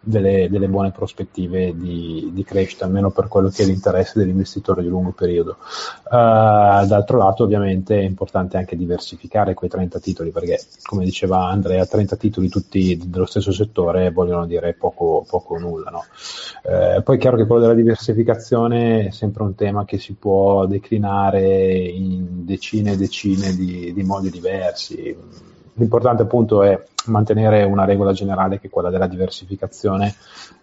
delle, 0.08 0.48
delle 0.50 0.68
buone 0.70 0.92
prospettive 0.92 1.76
di, 1.76 2.30
di, 2.34 2.44
crescita, 2.44 2.86
almeno 2.86 3.12
per 3.12 3.28
quello 3.28 3.50
che 3.50 3.64
è 3.64 3.66
l'interesse 3.66 4.20
dell'investitore 4.20 4.82
di 4.82 4.88
lungo 4.88 5.12
periodo. 5.12 5.58
Uh, 6.06 6.86
d'altro 6.86 7.18
lato, 7.18 7.44
ovviamente, 7.44 8.00
è 8.00 8.04
importante 8.04 8.56
anche 8.56 8.78
diversificare 8.78 9.54
quei 9.54 9.70
30 9.70 10.00
titoli, 10.00 10.32
perché, 10.32 10.60
come 10.84 11.04
diceva 11.04 11.48
Andrea, 11.48 11.86
30 11.86 12.16
titoli 12.16 12.48
tutti 12.48 13.00
dello 13.06 13.26
stesso 13.26 13.52
settore 13.52 14.12
vogliono 14.12 14.46
dire 14.46 14.74
poco, 14.74 15.26
poco 15.28 15.56
o 15.56 15.60
nulla. 15.60 15.90
No? 15.90 16.04
Uh, 16.64 17.04
poi 17.04 17.18
è 17.18 17.20
chiaro 17.20 17.36
che 17.36 17.46
quello 17.46 17.62
della 17.62 17.74
diversificazione 17.74 19.08
è 19.08 19.12
sempre 19.12 19.44
un 19.44 19.56
tema 19.56 19.84
che 19.84 19.98
si 19.98 20.14
può 20.14 20.66
declinare 20.66 21.78
in 21.78 22.46
decine 22.46 22.94
e 22.94 22.98
decine 22.98 23.54
di, 23.54 23.92
di 23.94 24.04
modi 24.04 24.30
diversi. 24.30 25.56
L'importante 25.78 26.24
appunto 26.24 26.64
è 26.64 26.82
mantenere 27.06 27.64
una 27.64 27.86
regola 27.86 28.12
generale 28.12 28.60
che 28.60 28.68
è 28.68 28.70
quella 28.70 28.90
della 28.90 29.08
diversificazione 29.08 30.16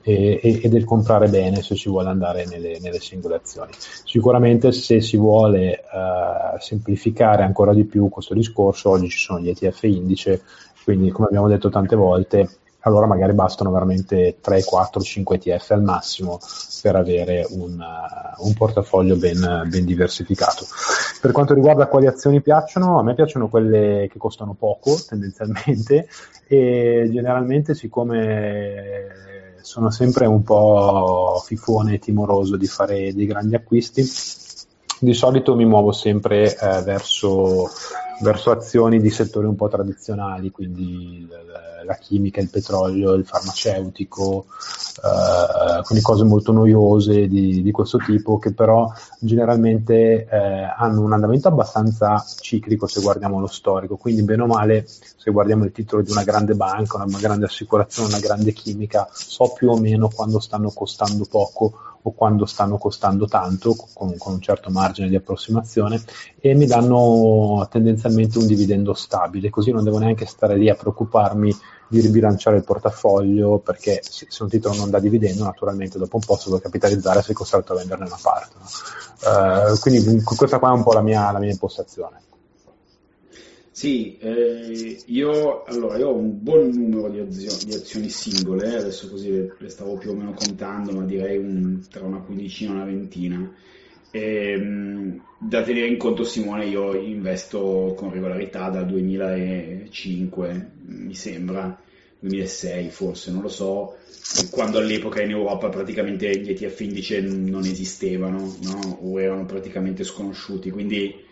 e, 0.02 0.40
e, 0.42 0.60
e 0.64 0.68
del 0.68 0.84
comprare 0.84 1.28
bene 1.28 1.62
se 1.62 1.76
si 1.76 1.88
vuole 1.88 2.08
andare 2.08 2.46
nelle, 2.46 2.78
nelle 2.80 2.98
singole 2.98 3.36
azioni. 3.36 3.70
Sicuramente 3.78 4.72
se 4.72 5.00
si 5.00 5.16
vuole 5.16 5.80
uh, 5.84 6.58
semplificare 6.58 7.44
ancora 7.44 7.72
di 7.72 7.84
più 7.84 8.08
questo 8.08 8.34
discorso, 8.34 8.90
oggi 8.90 9.08
ci 9.08 9.18
sono 9.18 9.38
gli 9.38 9.48
ETF 9.48 9.84
indice, 9.84 10.42
quindi 10.82 11.10
come 11.10 11.28
abbiamo 11.28 11.48
detto 11.48 11.70
tante 11.70 11.94
volte 11.94 12.48
allora 12.84 13.06
magari 13.06 13.32
bastano 13.32 13.70
veramente 13.70 14.36
3, 14.40 14.64
4, 14.64 15.00
5 15.00 15.36
ETF 15.36 15.70
al 15.72 15.82
massimo 15.82 16.38
per 16.82 16.96
avere 16.96 17.46
un, 17.50 17.78
uh, 17.78 18.46
un 18.46 18.54
portafoglio 18.54 19.16
ben, 19.16 19.66
ben, 19.68 19.84
diversificato. 19.84 20.66
Per 21.20 21.32
quanto 21.32 21.54
riguarda 21.54 21.86
quali 21.86 22.06
azioni 22.06 22.42
piacciono, 22.42 22.98
a 22.98 23.02
me 23.02 23.14
piacciono 23.14 23.48
quelle 23.48 24.08
che 24.10 24.18
costano 24.18 24.54
poco 24.58 24.98
tendenzialmente 25.08 26.08
e 26.46 27.08
generalmente 27.10 27.74
siccome 27.74 29.32
sono 29.62 29.90
sempre 29.90 30.26
un 30.26 30.42
po' 30.42 31.42
fifone 31.42 31.94
e 31.94 31.98
timoroso 31.98 32.56
di 32.56 32.66
fare 32.66 33.14
dei 33.14 33.24
grandi 33.24 33.54
acquisti, 33.54 34.02
di 35.00 35.14
solito 35.14 35.56
mi 35.56 35.64
muovo 35.64 35.90
sempre 35.90 36.54
eh, 36.54 36.82
verso, 36.82 37.70
verso, 38.20 38.50
azioni 38.50 39.00
di 39.00 39.08
settori 39.08 39.46
un 39.46 39.56
po' 39.56 39.68
tradizionali, 39.68 40.50
quindi 40.50 41.26
la 41.84 41.96
chimica, 41.96 42.40
il 42.40 42.50
petrolio, 42.50 43.12
il 43.14 43.24
farmaceutico, 43.24 44.46
eh, 44.96 45.82
quindi 45.82 46.04
cose 46.04 46.24
molto 46.24 46.52
noiose 46.52 47.28
di, 47.28 47.62
di, 47.62 47.70
questo 47.70 47.98
tipo 47.98 48.38
che 48.38 48.52
però 48.52 48.90
generalmente 49.18 50.26
eh, 50.30 50.74
hanno 50.76 51.02
un 51.02 51.12
andamento 51.12 51.48
abbastanza 51.48 52.24
ciclico 52.40 52.86
se 52.86 53.00
guardiamo 53.00 53.40
lo 53.40 53.46
storico, 53.46 53.96
quindi 53.96 54.22
bene 54.22 54.42
o 54.42 54.46
male 54.46 54.86
se 54.86 55.30
guardiamo 55.30 55.64
il 55.64 55.72
titolo 55.72 56.02
di 56.02 56.10
una 56.10 56.22
grande 56.22 56.54
banca, 56.54 57.02
una 57.02 57.18
grande 57.18 57.46
assicurazione, 57.46 58.08
una 58.08 58.18
grande 58.18 58.52
chimica, 58.52 59.08
so 59.12 59.52
più 59.52 59.70
o 59.70 59.78
meno 59.78 60.08
quando 60.08 60.40
stanno 60.40 60.70
costando 60.70 61.24
poco 61.28 61.93
o 62.06 62.12
quando 62.12 62.44
stanno 62.44 62.76
costando 62.76 63.26
tanto, 63.26 63.74
con, 63.94 64.16
con, 64.18 64.34
un 64.34 64.40
certo 64.40 64.70
margine 64.70 65.08
di 65.08 65.16
approssimazione, 65.16 66.02
e 66.38 66.54
mi 66.54 66.66
danno 66.66 67.66
tendenzialmente 67.70 68.38
un 68.38 68.46
dividendo 68.46 68.92
stabile, 68.92 69.48
così 69.48 69.70
non 69.70 69.84
devo 69.84 69.98
neanche 69.98 70.26
stare 70.26 70.56
lì 70.56 70.68
a 70.68 70.74
preoccuparmi 70.74 71.56
di 71.88 72.00
ribilanciare 72.00 72.56
il 72.56 72.64
portafoglio, 72.64 73.58
perché 73.58 74.00
se, 74.02 74.26
se 74.28 74.42
un 74.42 74.50
titolo 74.50 74.74
non 74.74 74.90
dà 74.90 74.98
dividendo, 74.98 75.44
naturalmente 75.44 75.98
dopo 75.98 76.16
un 76.16 76.22
po' 76.26 76.36
si 76.36 76.50
può 76.50 76.58
capitalizzare 76.58 77.22
se 77.22 77.32
è 77.32 77.34
costretto 77.34 77.72
a 77.72 77.76
venderne 77.76 78.04
una 78.04 78.18
parte. 78.20 78.54
No? 78.58 79.72
Uh, 79.72 79.78
quindi 79.78 80.22
questa 80.22 80.58
qua 80.58 80.70
è 80.70 80.72
un 80.72 80.82
po' 80.82 80.92
la 80.92 81.00
mia, 81.00 81.30
la 81.30 81.38
mia 81.38 81.50
impostazione. 81.50 82.20
Sì, 83.76 84.16
eh, 84.18 85.02
io, 85.06 85.64
allora, 85.64 85.98
io 85.98 86.10
ho 86.10 86.14
un 86.14 86.40
buon 86.40 86.70
numero 86.70 87.08
di, 87.08 87.18
azio- 87.18 87.66
di 87.66 87.74
azioni 87.74 88.08
singole, 88.08 88.76
adesso 88.76 89.10
così 89.10 89.32
le, 89.32 89.56
le, 89.58 89.68
stavo 89.68 89.98
più 89.98 90.10
o 90.10 90.14
meno 90.14 90.32
contando, 90.32 90.92
ma 90.92 91.02
direi 91.04 91.38
un, 91.38 91.80
tra 91.90 92.04
una 92.04 92.20
quindicina 92.20 92.70
e 92.70 92.74
una 92.74 92.84
ventina. 92.84 93.52
E, 94.12 94.52
ehm, 94.52 95.20
da 95.36 95.62
tenere 95.62 95.88
in 95.88 95.96
conto, 95.96 96.22
Simone, 96.22 96.66
io 96.66 96.94
investo 96.94 97.94
con 97.96 98.12
regolarità 98.12 98.68
dal 98.70 98.86
2005, 98.86 100.70
mi 100.86 101.14
sembra, 101.14 101.76
2006 102.20 102.90
forse, 102.90 103.32
non 103.32 103.42
lo 103.42 103.48
so, 103.48 103.96
quando 104.52 104.78
all'epoca 104.78 105.20
in 105.20 105.30
Europa 105.30 105.68
praticamente 105.68 106.30
gli 106.40 106.50
ETF 106.50 106.80
indice 106.80 107.20
non 107.20 107.64
esistevano 107.64 108.54
no? 108.62 108.98
o 109.02 109.20
erano 109.20 109.46
praticamente 109.46 110.04
sconosciuti, 110.04 110.70
quindi 110.70 111.23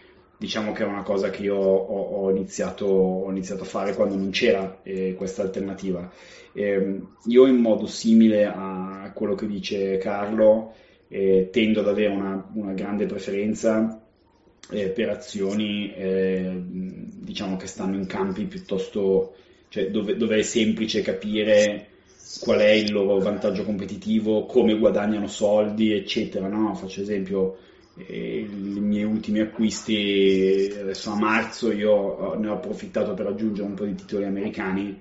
diciamo 0.42 0.72
che 0.72 0.82
è 0.82 0.86
una 0.86 1.04
cosa 1.04 1.30
che 1.30 1.42
io 1.42 1.54
ho, 1.54 2.24
ho, 2.24 2.30
iniziato, 2.30 2.84
ho 2.84 3.30
iniziato, 3.30 3.62
a 3.62 3.66
fare 3.66 3.94
quando 3.94 4.16
non 4.16 4.30
c'era 4.30 4.80
eh, 4.82 5.14
questa 5.14 5.42
alternativa. 5.42 6.10
Eh, 6.52 7.00
io 7.26 7.46
in 7.46 7.56
modo 7.58 7.86
simile 7.86 8.46
a 8.46 9.12
quello 9.14 9.36
che 9.36 9.46
dice 9.46 9.98
Carlo 9.98 10.74
eh, 11.06 11.48
tendo 11.52 11.78
ad 11.78 11.88
avere 11.88 12.12
una, 12.12 12.44
una 12.54 12.72
grande 12.72 13.06
preferenza 13.06 14.02
eh, 14.68 14.88
per 14.88 15.10
azioni 15.10 15.94
eh, 15.94 16.60
diciamo 16.60 17.56
che 17.56 17.68
stanno 17.68 17.94
in 17.94 18.06
campi 18.06 18.46
piuttosto 18.46 19.34
cioè 19.68 19.90
dove, 19.90 20.16
dove 20.16 20.38
è 20.38 20.42
semplice 20.42 21.02
capire 21.02 21.86
qual 22.40 22.58
è 22.58 22.70
il 22.70 22.90
loro 22.90 23.18
vantaggio 23.18 23.64
competitivo, 23.64 24.44
come 24.46 24.76
guadagnano 24.76 25.28
soldi, 25.28 25.92
eccetera. 25.92 26.48
No? 26.48 26.74
Faccio 26.74 27.00
esempio, 27.00 27.56
i 27.94 28.46
miei 28.48 29.04
ultimi 29.04 29.40
acquisti 29.40 30.74
adesso 30.80 31.10
a 31.10 31.18
marzo 31.18 31.70
io 31.70 32.34
ne 32.38 32.48
ho 32.48 32.54
approfittato 32.54 33.12
per 33.12 33.26
aggiungere 33.26 33.68
un 33.68 33.74
po' 33.74 33.84
di 33.84 33.94
titoli 33.94 34.24
americani 34.24 34.98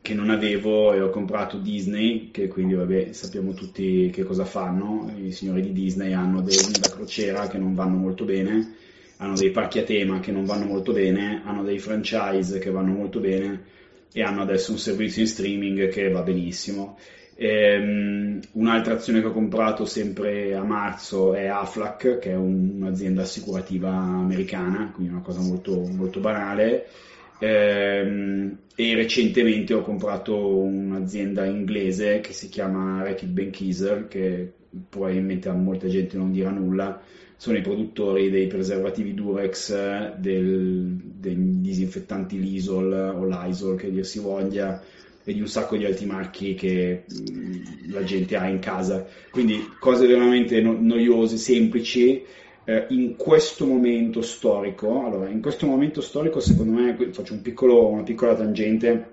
che 0.00 0.14
non 0.14 0.30
avevo 0.30 0.92
e 0.92 1.00
ho 1.00 1.10
comprato 1.10 1.58
Disney 1.58 2.30
che 2.32 2.48
quindi 2.48 2.74
vabbè 2.74 3.12
sappiamo 3.12 3.54
tutti 3.54 4.10
che 4.12 4.22
cosa 4.22 4.44
fanno. 4.44 5.10
I 5.16 5.32
signori 5.32 5.62
di 5.62 5.72
Disney 5.72 6.12
hanno 6.12 6.42
dei 6.42 6.76
da 6.76 6.90
crociera 6.90 7.46
che 7.46 7.56
non 7.56 7.74
vanno 7.74 7.96
molto 7.96 8.24
bene 8.24 8.74
hanno 9.18 9.36
dei 9.36 9.50
parchi 9.50 9.78
a 9.78 9.84
tema 9.84 10.18
che 10.18 10.32
non 10.32 10.44
vanno 10.44 10.66
molto 10.66 10.92
bene 10.92 11.40
hanno 11.44 11.62
dei 11.62 11.78
franchise 11.78 12.58
che 12.58 12.70
vanno 12.70 12.92
molto 12.92 13.20
bene 13.20 13.64
e 14.12 14.22
hanno 14.22 14.42
adesso 14.42 14.72
un 14.72 14.78
servizio 14.78 15.22
in 15.22 15.28
streaming 15.28 15.88
che 15.88 16.10
va 16.10 16.22
benissimo 16.22 16.98
Ehm, 17.36 18.40
un'altra 18.52 18.94
azione 18.94 19.20
che 19.20 19.26
ho 19.26 19.32
comprato 19.32 19.84
sempre 19.84 20.54
a 20.54 20.62
marzo 20.62 21.34
è 21.34 21.46
Aflac, 21.46 22.18
che 22.18 22.30
è 22.30 22.36
un, 22.36 22.76
un'azienda 22.76 23.22
assicurativa 23.22 23.90
americana, 23.90 24.90
quindi 24.94 25.12
una 25.12 25.22
cosa 25.22 25.40
molto, 25.40 25.80
molto 25.92 26.20
banale. 26.20 26.86
Ehm, 27.40 28.58
e 28.76 28.94
recentemente 28.94 29.74
ho 29.74 29.82
comprato 29.82 30.56
un'azienda 30.56 31.44
inglese 31.44 32.20
che 32.20 32.32
si 32.32 32.48
chiama 32.48 33.02
Reckitt 33.02 33.30
Benckiser, 33.30 34.08
che 34.08 34.52
probabilmente 34.88 35.48
a 35.48 35.52
molta 35.52 35.88
gente 35.88 36.16
non 36.16 36.32
dirà 36.32 36.50
nulla. 36.50 37.00
Sono 37.36 37.56
i 37.56 37.62
produttori 37.62 38.30
dei 38.30 38.46
preservativi 38.46 39.12
Durex, 39.12 40.16
del, 40.16 40.96
dei 41.16 41.60
disinfettanti 41.60 42.40
Lysol 42.40 42.92
o 42.92 43.24
Lysol 43.26 43.76
che 43.76 43.90
dir 43.90 44.06
si 44.06 44.20
voglia, 44.20 44.80
e 45.24 45.32
di 45.32 45.40
un 45.40 45.48
sacco 45.48 45.76
di 45.76 45.84
altri 45.84 46.06
marchi 46.06 46.54
che 46.54 47.04
mh, 47.08 47.90
la 47.90 48.04
gente 48.04 48.36
ha 48.36 48.46
in 48.46 48.58
casa. 48.58 49.06
Quindi 49.30 49.70
cose 49.78 50.06
veramente 50.06 50.60
no- 50.60 50.76
noiose, 50.78 51.36
semplici. 51.36 52.22
Eh, 52.66 52.86
in 52.90 53.16
questo 53.16 53.66
momento 53.66 54.22
storico, 54.22 55.04
allora, 55.04 55.28
in 55.28 55.42
questo 55.42 55.66
momento 55.66 56.00
storico, 56.00 56.40
secondo 56.40 56.80
me, 56.80 56.96
faccio 57.10 57.34
un 57.34 57.42
piccolo, 57.42 57.88
una 57.88 58.02
piccola 58.02 58.34
tangente 58.34 59.12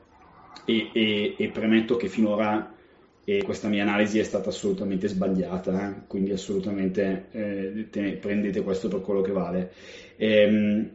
e, 0.65 0.89
e, 0.93 1.35
e 1.37 1.47
premetto 1.49 1.97
che 1.97 2.07
finora 2.07 2.75
e 3.23 3.43
questa 3.43 3.67
mia 3.67 3.83
analisi 3.83 4.19
è 4.19 4.23
stata 4.23 4.49
assolutamente 4.49 5.07
sbagliata, 5.07 5.89
eh? 5.89 5.93
quindi 6.07 6.31
assolutamente 6.31 7.27
eh, 7.31 7.87
te, 7.89 8.17
prendete 8.19 8.63
questo 8.63 8.87
per 8.87 9.01
quello 9.01 9.21
che 9.21 9.31
vale. 9.31 9.71
Ehm, 10.17 10.89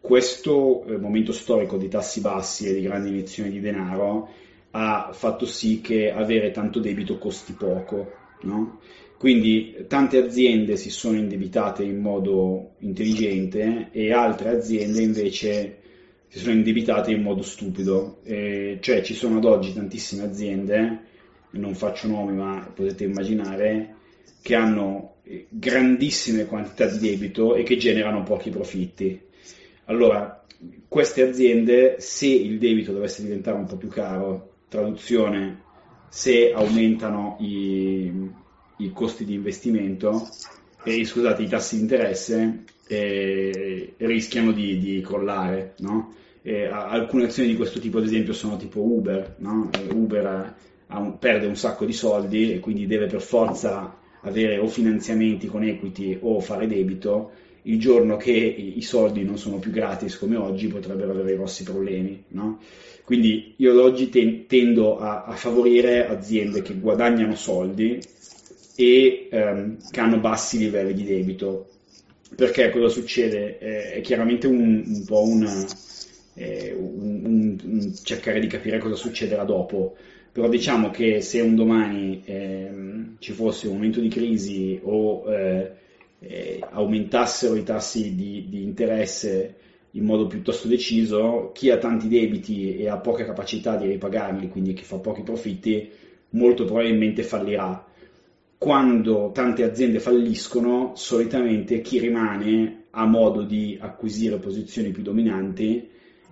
questo 0.00 0.84
eh, 0.84 0.96
momento 0.96 1.32
storico 1.32 1.76
di 1.76 1.88
tassi 1.88 2.20
bassi 2.20 2.66
e 2.66 2.74
di 2.74 2.82
grandi 2.82 3.08
emissioni 3.10 3.50
di 3.50 3.60
denaro 3.60 4.28
ha 4.78 5.10
fatto 5.12 5.46
sì 5.46 5.80
che 5.80 6.12
avere 6.12 6.50
tanto 6.50 6.80
debito 6.80 7.16
costi 7.16 7.54
poco. 7.54 8.12
No? 8.42 8.80
Quindi 9.16 9.86
tante 9.88 10.18
aziende 10.18 10.76
si 10.76 10.90
sono 10.90 11.16
indebitate 11.16 11.82
in 11.82 11.98
modo 11.98 12.74
intelligente 12.80 13.88
e 13.90 14.12
altre 14.12 14.50
aziende 14.50 15.00
invece 15.00 15.78
si 16.28 16.38
sono 16.38 16.54
indebitate 16.54 17.10
in 17.12 17.22
modo 17.22 17.40
stupido. 17.40 18.18
E 18.24 18.76
cioè 18.82 19.00
ci 19.00 19.14
sono 19.14 19.38
ad 19.38 19.46
oggi 19.46 19.72
tantissime 19.72 20.24
aziende, 20.24 21.00
non 21.52 21.74
faccio 21.74 22.08
nomi 22.08 22.34
ma 22.34 22.70
potete 22.74 23.04
immaginare, 23.04 23.94
che 24.42 24.54
hanno 24.54 25.14
grandissime 25.48 26.44
quantità 26.44 26.84
di 26.84 26.98
debito 26.98 27.54
e 27.54 27.62
che 27.62 27.78
generano 27.78 28.22
pochi 28.22 28.50
profitti. 28.50 29.18
Allora, 29.86 30.44
queste 30.86 31.22
aziende, 31.22 31.96
se 31.98 32.26
il 32.26 32.58
debito 32.58 32.92
dovesse 32.92 33.22
diventare 33.22 33.56
un 33.56 33.64
po' 33.64 33.76
più 33.76 33.88
caro, 33.88 34.55
traduzione, 34.68 35.62
se 36.08 36.52
aumentano 36.52 37.36
i, 37.40 38.30
i 38.78 38.92
costi 38.92 39.24
di 39.24 39.34
investimento, 39.34 40.28
e, 40.82 41.04
scusate, 41.04 41.42
i 41.42 41.48
tassi 41.48 41.76
di 41.76 41.82
interesse, 41.82 42.64
eh, 42.86 43.94
rischiano 43.96 44.52
di, 44.52 44.78
di 44.78 45.00
crollare. 45.00 45.74
No? 45.78 46.14
Eh, 46.42 46.66
alcune 46.66 47.24
azioni 47.24 47.48
di 47.48 47.56
questo 47.56 47.80
tipo, 47.80 47.98
ad 47.98 48.04
esempio, 48.04 48.32
sono 48.32 48.56
tipo 48.56 48.80
Uber. 48.80 49.36
No? 49.38 49.68
Uber 49.92 50.54
un, 50.88 51.18
perde 51.18 51.46
un 51.46 51.56
sacco 51.56 51.84
di 51.84 51.92
soldi 51.92 52.52
e 52.52 52.60
quindi 52.60 52.86
deve 52.86 53.06
per 53.06 53.20
forza 53.20 53.98
avere 54.20 54.58
o 54.58 54.66
finanziamenti 54.66 55.46
con 55.46 55.64
equity 55.64 56.18
o 56.20 56.40
fare 56.40 56.66
debito, 56.66 57.32
il 57.66 57.78
giorno 57.78 58.16
che 58.16 58.32
i 58.32 58.82
soldi 58.82 59.24
non 59.24 59.38
sono 59.38 59.58
più 59.58 59.70
gratis 59.70 60.18
come 60.18 60.36
oggi 60.36 60.68
potrebbero 60.68 61.12
avere 61.12 61.34
grossi 61.34 61.64
problemi. 61.64 62.24
No? 62.28 62.60
Quindi 63.04 63.54
io 63.56 63.72
ad 63.72 63.78
oggi 63.78 64.08
ten- 64.08 64.46
tendo 64.46 64.98
a, 64.98 65.24
a, 65.24 65.32
favorire 65.34 66.06
aziende 66.06 66.62
che 66.62 66.74
guadagnano 66.74 67.34
soldi 67.34 68.00
e 68.74 69.28
ehm, 69.30 69.78
che 69.90 70.00
hanno 70.00 70.18
bassi 70.18 70.58
livelli 70.58 70.94
di 70.94 71.04
debito. 71.04 71.68
Perché 72.34 72.70
cosa 72.70 72.88
succede? 72.88 73.58
Eh, 73.58 73.92
è 73.94 74.00
chiaramente 74.00 74.46
un, 74.46 74.82
un 74.86 75.04
po' 75.04 75.22
una, 75.22 75.64
eh, 76.34 76.74
un, 76.76 77.58
un, 77.62 77.94
cercare 78.02 78.40
di 78.40 78.46
capire 78.46 78.78
cosa 78.78 78.94
succederà 78.96 79.44
dopo 79.44 79.96
però 80.36 80.50
diciamo 80.50 80.90
che 80.90 81.22
se 81.22 81.40
un 81.40 81.54
domani 81.54 82.20
ehm, 82.26 83.16
ci 83.20 83.32
fosse 83.32 83.68
un 83.68 83.76
momento 83.76 84.00
di 84.00 84.08
crisi 84.08 84.78
o 84.82 85.24
eh, 85.32 85.72
eh, 86.20 86.64
aumentassero 86.70 87.54
i 87.54 87.62
tassi 87.62 88.14
di, 88.14 88.46
di, 88.48 88.62
interesse 88.62 89.54
in 89.92 90.04
modo 90.04 90.26
piuttosto 90.26 90.68
deciso, 90.68 91.50
chi 91.54 91.70
ha 91.70 91.78
tanti 91.78 92.08
debiti 92.08 92.76
e 92.76 92.88
ha 92.88 92.98
poca 92.98 93.24
capacità 93.24 93.76
di 93.76 93.86
ripagarli, 93.86 94.48
quindi 94.48 94.74
chi 94.74 94.84
fa 94.84 94.98
pochi 94.98 95.22
profitti, 95.22 95.90
molto 96.30 96.64
probabilmente 96.64 97.22
fallirà. 97.22 97.84
Quando 98.58 99.30
tante 99.32 99.62
aziende 99.62 100.00
falliscono, 100.00 100.92
solitamente 100.96 101.80
chi 101.80 101.98
rimane 101.98 102.84
ha 102.90 103.06
modo 103.06 103.42
di 103.42 103.78
acquisire 103.80 104.38
posizioni 104.38 104.90
più 104.90 105.02
dominanti 105.02 105.88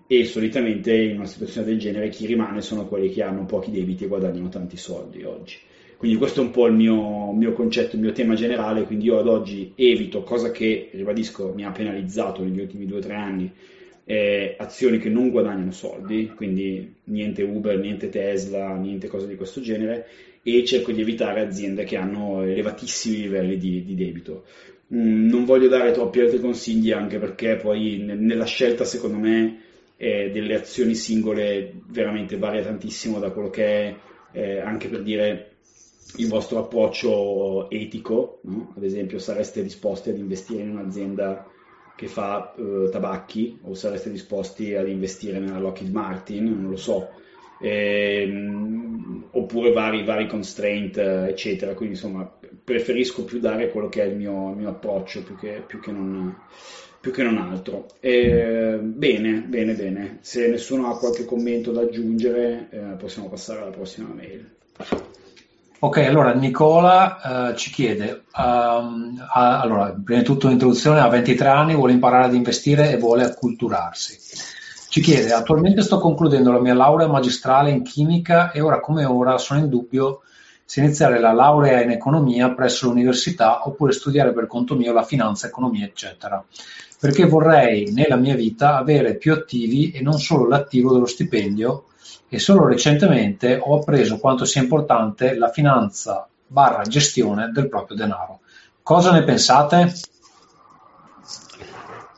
e 0.07 0.25
solitamente 0.25 0.95
in 0.95 1.17
una 1.17 1.27
situazione 1.27 1.67
del 1.67 1.79
genere 1.79 2.09
chi 2.09 2.27
rimane 2.27 2.61
sono 2.61 2.87
quelli 2.87 3.11
che 3.11 3.23
hanno 3.23 3.47
pochi 3.47 3.71
debiti 3.71 4.05
e 4.05 4.09
guadagnano 4.09 4.49
tanti 4.49 4.77
soldi 4.77 5.23
oggi. 5.23 5.59
Quindi 5.97 6.17
questo 6.17 6.41
è 6.41 6.45
un 6.45 6.51
po' 6.51 6.67
il 6.67 6.75
mio, 6.75 7.33
mio 7.33 7.53
concetto, 7.53 7.97
il 7.97 8.03
mio 8.03 8.13
tema 8.13 8.35
generale, 8.35 8.83
quindi 8.85 9.07
io 9.07 9.19
ad 9.19 9.29
oggi 9.29 9.73
evito, 9.75 10.23
cosa 10.23 10.51
che, 10.51 10.91
ribadisco, 10.93 11.53
mi 11.55 11.65
ha 11.65 11.71
penalizzato 11.71 12.43
negli 12.43 12.61
ultimi 12.61 12.87
due 12.87 12.99
o 12.99 13.01
tre 13.01 13.15
anni, 13.15 13.51
eh, 14.05 14.55
azioni 14.59 14.99
che 14.99 15.09
non 15.09 15.31
guadagnano 15.31 15.73
soldi, 15.73 16.33
quindi 16.35 16.95
niente 17.05 17.43
Uber, 17.43 17.79
niente 17.79 18.09
Tesla, 18.09 18.77
niente 18.77 19.09
cose 19.09 19.27
di 19.27 19.37
questo 19.37 19.61
genere, 19.61 20.07
e 20.43 20.65
cerco 20.65 20.93
di 20.93 21.01
evitare 21.01 21.41
aziende 21.41 21.85
che 21.85 21.97
hanno 21.97 22.43
elevatissimi 22.43 23.23
livelli 23.23 23.57
di, 23.57 23.85
di 23.85 23.95
debito. 23.95 24.45
Mm, 24.95 25.29
non 25.29 25.45
voglio 25.45 25.69
dare 25.69 25.93
troppi 25.93 26.21
altri 26.21 26.39
consigli 26.39 26.91
anche 26.93 27.19
perché 27.19 27.57
poi 27.57 27.97
nella 27.99 28.45
scelta, 28.45 28.85
secondo 28.85 29.17
me, 29.17 29.61
eh, 29.97 30.31
delle 30.31 30.55
azioni 30.55 30.95
singole 30.95 31.73
veramente 31.89 32.37
varia 32.37 32.63
tantissimo 32.63 33.19
da 33.19 33.31
quello 33.31 33.49
che 33.49 33.65
è 33.65 33.95
eh, 34.33 34.59
anche 34.59 34.89
per 34.89 35.03
dire 35.03 35.54
il 36.17 36.29
vostro 36.29 36.59
approccio 36.59 37.69
etico, 37.71 38.41
no? 38.43 38.73
ad 38.77 38.85
esempio 38.85 39.19
sareste 39.19 39.63
disposti 39.63 40.11
ad 40.11 40.19
investire 40.19 40.63
in 40.63 40.71
un'azienda 40.71 41.49
che 41.97 42.09
fa 42.09 42.55
eh, 42.57 42.89
tabacchi 42.91 43.59
o 43.63 43.75
sareste 43.75 44.11
disposti 44.11 44.75
ad 44.75 44.89
investire 44.89 45.39
nella 45.39 45.59
Lockheed 45.59 45.91
Martin, 45.91 46.45
non 46.45 46.71
lo 46.71 46.77
so, 46.77 47.11
ehm, 47.61 49.29
oppure 49.31 49.73
vari, 49.73 50.05
vari 50.05 50.27
constraint, 50.27 50.97
eccetera. 50.97 51.75
Quindi 51.75 51.95
insomma 51.95 52.31
preferisco 52.65 53.25
più 53.25 53.39
dare 53.39 53.71
quello 53.71 53.89
che 53.89 54.03
è 54.03 54.07
il 54.07 54.17
mio, 54.17 54.51
il 54.51 54.57
mio 54.57 54.69
approccio 54.71 55.23
più 55.23 55.37
che, 55.37 55.63
più 55.67 55.81
che 55.81 55.93
non 55.93 56.37
più 57.05 57.13
che 57.13 57.23
non 57.23 57.37
altro. 57.37 57.87
Eh, 58.01 58.79
bene, 58.81 59.45
bene, 59.47 59.75
bene. 59.75 60.19
Se 60.23 60.49
nessuno 60.49 60.89
ha 60.89 60.99
qualche 60.99 61.27
commento 61.27 61.71
da 61.71 61.83
aggiungere, 61.83 62.69
eh, 62.71 62.79
possiamo 62.97 63.29
passare 63.29 63.61
alla 63.61 63.71
prossima 63.71 64.09
mail. 64.09 64.51
Ok, 65.85 65.99
allora 65.99 66.33
Nicola 66.33 67.51
uh, 67.51 67.55
ci 67.57 67.71
chiede, 67.71 68.23
um, 68.39 69.23
ha, 69.29 69.61
allora, 69.61 69.95
prima 70.03 70.21
di 70.21 70.25
tutto 70.25 70.47
un'introduzione, 70.47 71.01
ha 71.01 71.09
23 71.09 71.47
anni, 71.47 71.75
vuole 71.75 71.93
imparare 71.93 72.25
ad 72.25 72.33
investire 72.35 72.91
e 72.91 72.97
vuole 72.97 73.23
acculturarsi. 73.23 74.19
Ci 74.89 75.01
chiede, 75.03 75.35
attualmente 75.35 75.83
sto 75.83 75.99
concludendo 75.99 76.51
la 76.53 76.61
mia 76.61 76.73
laurea 76.73 77.07
magistrale 77.07 77.71
in 77.71 77.83
chimica 77.83 78.51
e 78.51 78.63
ora 78.63 78.81
come 78.81 79.05
ora 79.05 79.37
sono 79.37 79.61
in 79.61 79.69
dubbio 79.69 80.23
se 80.65 80.81
iniziare 80.81 81.21
la 81.21 81.35
laurea 81.35 81.83
in 81.83 81.91
economia 81.91 82.55
presso 82.55 82.87
l'università 82.87 83.69
oppure 83.69 83.93
studiare 83.93 84.33
per 84.33 84.47
conto 84.47 84.77
mio 84.77 84.95
la 84.95 85.03
finanza, 85.03 85.49
economia, 85.49 85.85
eccetera 85.85 86.43
perché 86.99 87.27
vorrei 87.27 87.93
nella 87.93 88.17
mia 88.17 88.35
vita 88.35 88.79
avere 88.79 89.17
più 89.17 89.35
attivi 89.35 89.91
e 89.91 90.01
non 90.01 90.19
solo 90.19 90.49
l'attivo 90.49 90.91
dello 90.95 91.05
stipendio 91.05 91.89
e 92.35 92.39
solo 92.41 92.67
recentemente 92.67 93.57
ho 93.63 93.77
appreso 93.79 94.19
quanto 94.19 94.45
sia 94.45 94.61
importante 94.61 95.37
la 95.37 95.51
finanza 95.51 96.27
barra 96.47 96.83
gestione 96.83 97.51
del 97.53 97.69
proprio 97.69 97.97
denaro. 97.97 98.41
Cosa 98.83 99.13
ne 99.13 99.23
pensate? 99.23 99.93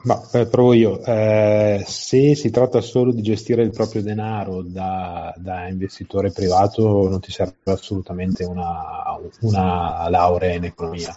Ma 0.04 0.22
eh, 0.32 0.46
provo 0.46 0.72
io. 0.72 1.02
Eh, 1.04 1.84
se 1.86 2.34
si 2.34 2.50
tratta 2.50 2.80
solo 2.80 3.12
di 3.12 3.20
gestire 3.20 3.62
il 3.62 3.72
proprio 3.72 4.02
denaro 4.02 4.62
da, 4.62 5.34
da 5.36 5.68
investitore 5.68 6.30
privato, 6.30 7.08
non 7.08 7.20
ti 7.20 7.30
serve 7.30 7.54
assolutamente 7.64 8.44
una, 8.44 9.18
una 9.40 10.08
laurea 10.08 10.54
in 10.54 10.64
economia. 10.64 11.14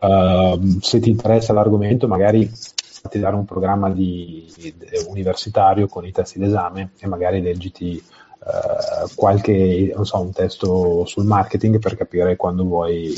Uh, 0.00 0.78
se 0.80 0.98
ti 0.98 1.10
interessa 1.10 1.52
l'argomento, 1.52 2.08
magari 2.08 2.50
dare 3.12 3.34
un 3.34 3.44
programma 3.44 3.90
di, 3.90 4.52
di, 4.56 4.74
universitario 5.08 5.86
con 5.86 6.04
i 6.04 6.12
testi 6.12 6.38
d'esame 6.38 6.90
e 6.98 7.06
magari 7.06 7.40
leggiti 7.40 8.02
uh, 8.38 9.08
qualche, 9.14 9.92
non 9.94 10.04
so, 10.04 10.20
un 10.20 10.32
testo 10.32 11.04
sul 11.06 11.24
marketing 11.24 11.78
per 11.78 11.96
capire 11.96 12.36
quando 12.36 12.64
vuoi 12.64 13.14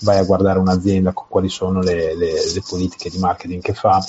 vai 0.00 0.18
a 0.18 0.24
guardare 0.24 0.58
un'azienda 0.58 1.12
quali 1.12 1.48
sono 1.48 1.80
le, 1.80 2.16
le, 2.16 2.32
le 2.52 2.62
politiche 2.66 3.10
di 3.10 3.18
marketing 3.18 3.62
che 3.62 3.74
fa 3.74 4.02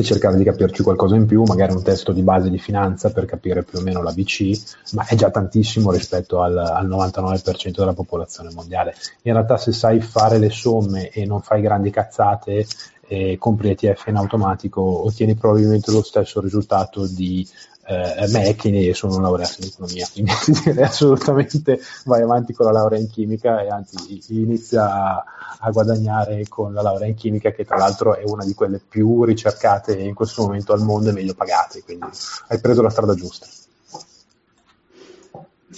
e 0.00 0.04
cercare 0.04 0.36
di 0.36 0.44
capirci 0.44 0.84
qualcosa 0.84 1.16
in 1.16 1.26
più, 1.26 1.42
magari 1.42 1.72
un 1.72 1.82
testo 1.82 2.12
di 2.12 2.22
base 2.22 2.50
di 2.50 2.58
finanza 2.58 3.10
per 3.10 3.24
capire 3.24 3.64
più 3.64 3.80
o 3.80 3.82
meno 3.82 4.00
la 4.00 4.12
BC, 4.12 4.92
ma 4.92 5.04
è 5.04 5.16
già 5.16 5.28
tantissimo 5.28 5.90
rispetto 5.90 6.40
al, 6.40 6.56
al 6.56 6.86
99% 6.86 7.70
della 7.74 7.94
popolazione 7.94 8.50
mondiale. 8.54 8.94
In 9.22 9.32
realtà 9.32 9.56
se 9.56 9.72
sai 9.72 10.00
fare 10.00 10.38
le 10.38 10.50
somme 10.50 11.08
e 11.08 11.26
non 11.26 11.40
fai 11.42 11.60
grandi 11.60 11.90
cazzate 11.90 12.64
e 13.08 13.36
compri 13.38 13.70
ETF 13.70 14.06
in 14.08 14.16
automatico, 14.16 14.82
ottieni 14.82 15.34
probabilmente 15.34 15.90
lo 15.90 16.02
stesso 16.02 16.40
risultato 16.42 17.06
di 17.06 17.48
eh, 17.86 18.28
me 18.28 18.54
che 18.54 18.92
sono 18.92 19.18
laureato 19.18 19.62
in 19.62 19.68
economia, 19.68 20.06
quindi 20.12 20.30
assolutamente 20.82 21.80
vai 22.04 22.20
avanti 22.20 22.52
con 22.52 22.66
la 22.66 22.72
laurea 22.72 23.00
in 23.00 23.08
chimica 23.08 23.62
e 23.62 23.68
anzi 23.68 24.20
inizia 24.28 24.92
a, 24.92 25.24
a, 25.60 25.70
guadagnare 25.70 26.46
con 26.48 26.74
la 26.74 26.82
laurea 26.82 27.08
in 27.08 27.14
chimica 27.14 27.50
che 27.50 27.64
tra 27.64 27.78
l'altro 27.78 28.14
è 28.14 28.24
una 28.26 28.44
di 28.44 28.52
quelle 28.52 28.78
più 28.78 29.24
ricercate 29.24 29.98
in 29.98 30.12
questo 30.12 30.42
momento 30.42 30.74
al 30.74 30.82
mondo 30.82 31.08
e 31.08 31.12
meglio 31.12 31.32
pagate, 31.32 31.82
quindi 31.82 32.08
hai 32.48 32.60
preso 32.60 32.82
la 32.82 32.90
strada 32.90 33.14
giusta. 33.14 33.46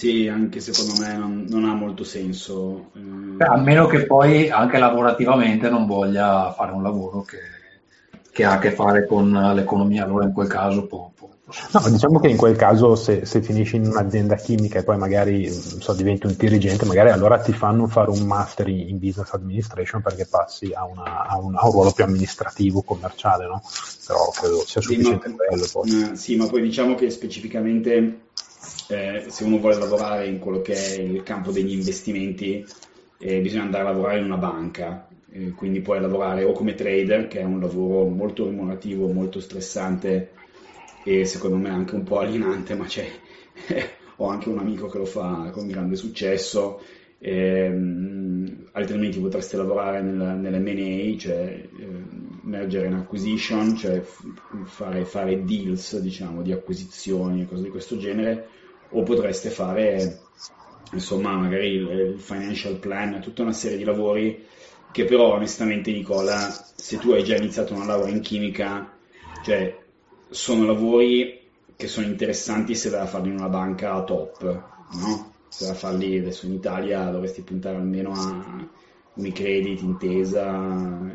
Sì, 0.00 0.28
anche 0.28 0.60
secondo 0.60 0.98
me 0.98 1.14
non, 1.14 1.44
non 1.46 1.66
ha 1.66 1.74
molto 1.74 2.04
senso. 2.04 2.90
Eh... 2.94 3.44
A 3.44 3.58
meno 3.58 3.86
che 3.86 4.06
poi 4.06 4.48
anche 4.48 4.78
lavorativamente 4.78 5.68
non 5.68 5.84
voglia 5.84 6.54
fare 6.56 6.72
un 6.72 6.82
lavoro 6.82 7.20
che, 7.20 7.36
che 8.30 8.44
ha 8.44 8.52
a 8.52 8.58
che 8.58 8.70
fare 8.70 9.04
con 9.04 9.30
l'economia, 9.54 10.04
allora 10.04 10.24
in 10.24 10.32
quel 10.32 10.48
caso 10.48 10.86
può, 10.86 11.10
può 11.14 11.28
No, 11.72 11.90
diciamo 11.90 12.18
che 12.18 12.28
in 12.28 12.38
quel 12.38 12.56
caso 12.56 12.94
se, 12.94 13.26
se, 13.26 13.42
finisci 13.42 13.76
in 13.76 13.88
un'azienda 13.88 14.36
chimica 14.36 14.78
e 14.78 14.84
poi 14.84 14.96
magari 14.96 15.50
so, 15.50 15.92
diventi 15.92 16.24
un 16.26 16.34
dirigente, 16.34 16.86
magari 16.86 17.10
allora 17.10 17.38
ti 17.38 17.52
fanno 17.52 17.86
fare 17.86 18.08
un 18.08 18.22
master 18.22 18.68
in, 18.68 18.88
in 18.88 18.98
business 18.98 19.32
administration 19.32 20.00
perché 20.00 20.26
passi 20.26 20.72
a, 20.72 20.86
una, 20.86 21.26
a, 21.26 21.36
un, 21.36 21.56
a, 21.56 21.66
un, 21.66 21.72
ruolo 21.72 21.90
più 21.90 22.04
amministrativo, 22.04 22.80
commerciale, 22.80 23.46
no? 23.46 23.62
Però 24.06 24.30
credo 24.30 24.64
sia 24.64 24.80
sufficiente 24.80 25.28
sì, 25.28 25.34
ma, 25.34 25.44
quello. 25.44 25.66
Poi. 25.70 26.16
Sì, 26.16 26.36
ma 26.36 26.46
poi 26.46 26.62
diciamo 26.62 26.94
che 26.94 27.10
specificamente 27.10 28.28
eh, 28.90 29.24
se 29.28 29.44
uno 29.44 29.58
vuole 29.58 29.76
lavorare 29.76 30.26
in 30.26 30.38
quello 30.38 30.60
che 30.60 30.74
è 30.74 31.00
il 31.00 31.22
campo 31.22 31.52
degli 31.52 31.72
investimenti, 31.72 32.64
e 33.22 33.40
bisogna 33.40 33.64
andare 33.64 33.84
a 33.84 33.90
lavorare 33.90 34.18
in 34.18 34.24
una 34.24 34.38
banca, 34.38 35.06
eh, 35.30 35.50
quindi 35.50 35.80
puoi 35.80 36.00
lavorare 36.00 36.44
o 36.44 36.52
come 36.52 36.74
trader, 36.74 37.28
che 37.28 37.40
è 37.40 37.44
un 37.44 37.60
lavoro 37.60 38.08
molto 38.08 38.46
remunerativo, 38.46 39.12
molto 39.12 39.40
stressante 39.40 40.30
e 41.04 41.24
secondo 41.24 41.56
me 41.56 41.68
anche 41.68 41.94
un 41.94 42.02
po' 42.02 42.18
alienante, 42.18 42.74
ma 42.74 42.86
c'è, 42.86 43.06
ho 44.16 44.26
anche 44.26 44.48
un 44.48 44.58
amico 44.58 44.88
che 44.88 44.98
lo 44.98 45.04
fa 45.04 45.50
con 45.52 45.66
grande 45.66 45.96
successo, 45.96 46.80
ehm, 47.18 48.68
altrimenti 48.72 49.20
potreste 49.20 49.56
lavorare 49.56 50.00
nel, 50.00 50.38
nell'M&A, 50.38 51.18
cioè 51.18 51.68
eh, 51.78 51.86
merger 52.42 52.86
and 52.86 52.94
acquisition, 52.94 53.76
cioè 53.76 54.02
fare, 54.64 55.04
fare 55.04 55.44
deals 55.44 55.98
diciamo, 55.98 56.42
di 56.42 56.52
acquisizioni 56.52 57.42
e 57.42 57.46
cose 57.46 57.64
di 57.64 57.68
questo 57.68 57.98
genere, 57.98 58.48
o 58.90 59.02
potreste 59.02 59.50
fare 59.50 60.20
insomma 60.92 61.36
magari 61.36 61.74
il, 61.74 62.14
financial 62.18 62.76
plan, 62.76 63.20
tutta 63.20 63.42
una 63.42 63.52
serie 63.52 63.76
di 63.76 63.84
lavori 63.84 64.46
che 64.90 65.04
però 65.04 65.34
onestamente 65.34 65.92
Nicola, 65.92 66.50
se 66.74 66.98
tu 66.98 67.12
hai 67.12 67.22
già 67.22 67.36
iniziato 67.36 67.74
una 67.74 67.84
laurea 67.84 68.12
in 68.12 68.20
chimica, 68.20 68.92
cioè 69.44 69.78
sono 70.28 70.64
lavori 70.64 71.40
che 71.76 71.86
sono 71.86 72.06
interessanti 72.06 72.74
se 72.74 72.90
vai 72.90 73.00
a 73.00 73.06
farli 73.06 73.28
in 73.28 73.36
una 73.36 73.48
banca 73.48 74.02
top, 74.02 74.42
no? 74.92 75.32
Se 75.48 75.64
vai 75.64 75.74
a 75.74 75.78
farli 75.78 76.18
adesso 76.18 76.46
in 76.46 76.54
Italia 76.54 77.04
dovresti 77.04 77.42
puntare 77.42 77.76
almeno 77.76 78.12
a 78.12 78.68
Unicredit, 79.14 79.80
Intesa, 79.80 80.50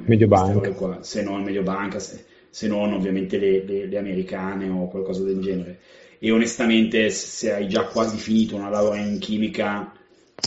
Mediobanca, 0.06 1.02
se 1.02 1.22
non 1.22 1.44
Mediobanca, 1.44 2.00
se, 2.00 2.26
se 2.56 2.70
non 2.70 2.94
ovviamente 2.94 3.38
le, 3.38 3.66
le, 3.66 3.86
le 3.86 3.98
americane 3.98 4.70
o 4.70 4.88
qualcosa 4.88 5.24
del 5.24 5.42
genere 5.42 5.80
e 6.20 6.32
onestamente 6.32 7.10
se 7.10 7.52
hai 7.52 7.68
già 7.68 7.84
quasi 7.84 8.16
finito 8.16 8.56
una 8.56 8.70
laurea 8.70 9.04
in 9.04 9.20
chimica 9.20 9.92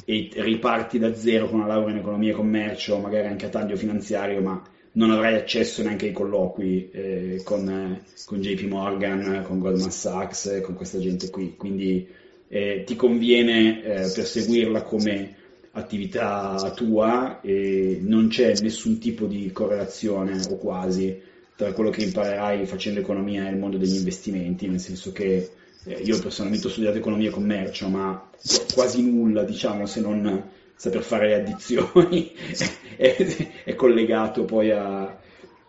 e 0.07 0.31
riparti 0.33 0.99
da 0.99 1.15
zero 1.15 1.51
con 1.51 1.59
una 1.59 1.69
laurea 1.69 1.91
in 1.91 1.99
economia 1.99 2.31
e 2.31 2.35
commercio, 2.35 2.99
magari 2.99 3.27
anche 3.27 3.45
a 3.45 3.51
taglio 3.51 3.77
finanziario, 3.77 4.41
ma 4.41 4.63
non 4.93 5.11
avrai 5.11 5.35
accesso 5.35 5.83
neanche 5.83 6.07
ai 6.07 6.13
colloqui 6.13 6.89
eh, 6.91 7.41
con, 7.45 8.01
con, 8.25 8.41
JP 8.41 8.63
Morgan, 8.63 9.45
con 9.47 9.59
Goldman 9.59 9.91
Sachs, 9.91 10.47
eh, 10.47 10.61
con 10.63 10.77
questa 10.77 10.99
gente 10.99 11.29
qui. 11.29 11.57
Quindi 11.59 12.09
eh, 12.49 12.85
ti 12.87 12.97
conviene 12.97 13.83
eh, 13.83 14.11
perseguirla 14.15 14.81
come 14.81 15.37
attività 15.73 16.73
tua 16.75 17.43
e 17.43 17.99
non 18.01 18.29
c'è 18.29 18.55
nessun 18.63 18.99
tipo 18.99 19.27
di 19.27 19.53
correlazione 19.53 20.41
o 20.49 20.57
quasi 20.57 21.27
tra 21.59 21.73
quello 21.73 21.91
che 21.91 22.05
imparerai 22.05 22.65
facendo 22.67 23.01
economia 23.01 23.49
e 23.49 23.51
il 23.51 23.57
mondo 23.57 23.79
degli 23.79 23.97
investimenti, 23.97 24.69
nel 24.69 24.79
senso 24.79 25.11
che 25.11 25.51
eh, 25.83 25.93
io 26.05 26.17
personalmente 26.21 26.69
ho 26.69 26.71
studiato 26.71 26.99
economia 26.99 27.31
e 27.31 27.33
commercio, 27.33 27.89
ma 27.89 28.31
quasi 28.73 29.03
nulla, 29.03 29.43
diciamo, 29.43 29.85
se 29.85 30.01
non 30.01 30.51
saper 30.77 31.03
fare 31.03 31.27
le 31.27 31.35
addizioni 31.35 32.31
è, 32.97 33.17
è, 33.65 33.75
collegato 33.75 34.45
poi 34.45 34.71
a, 34.71 35.19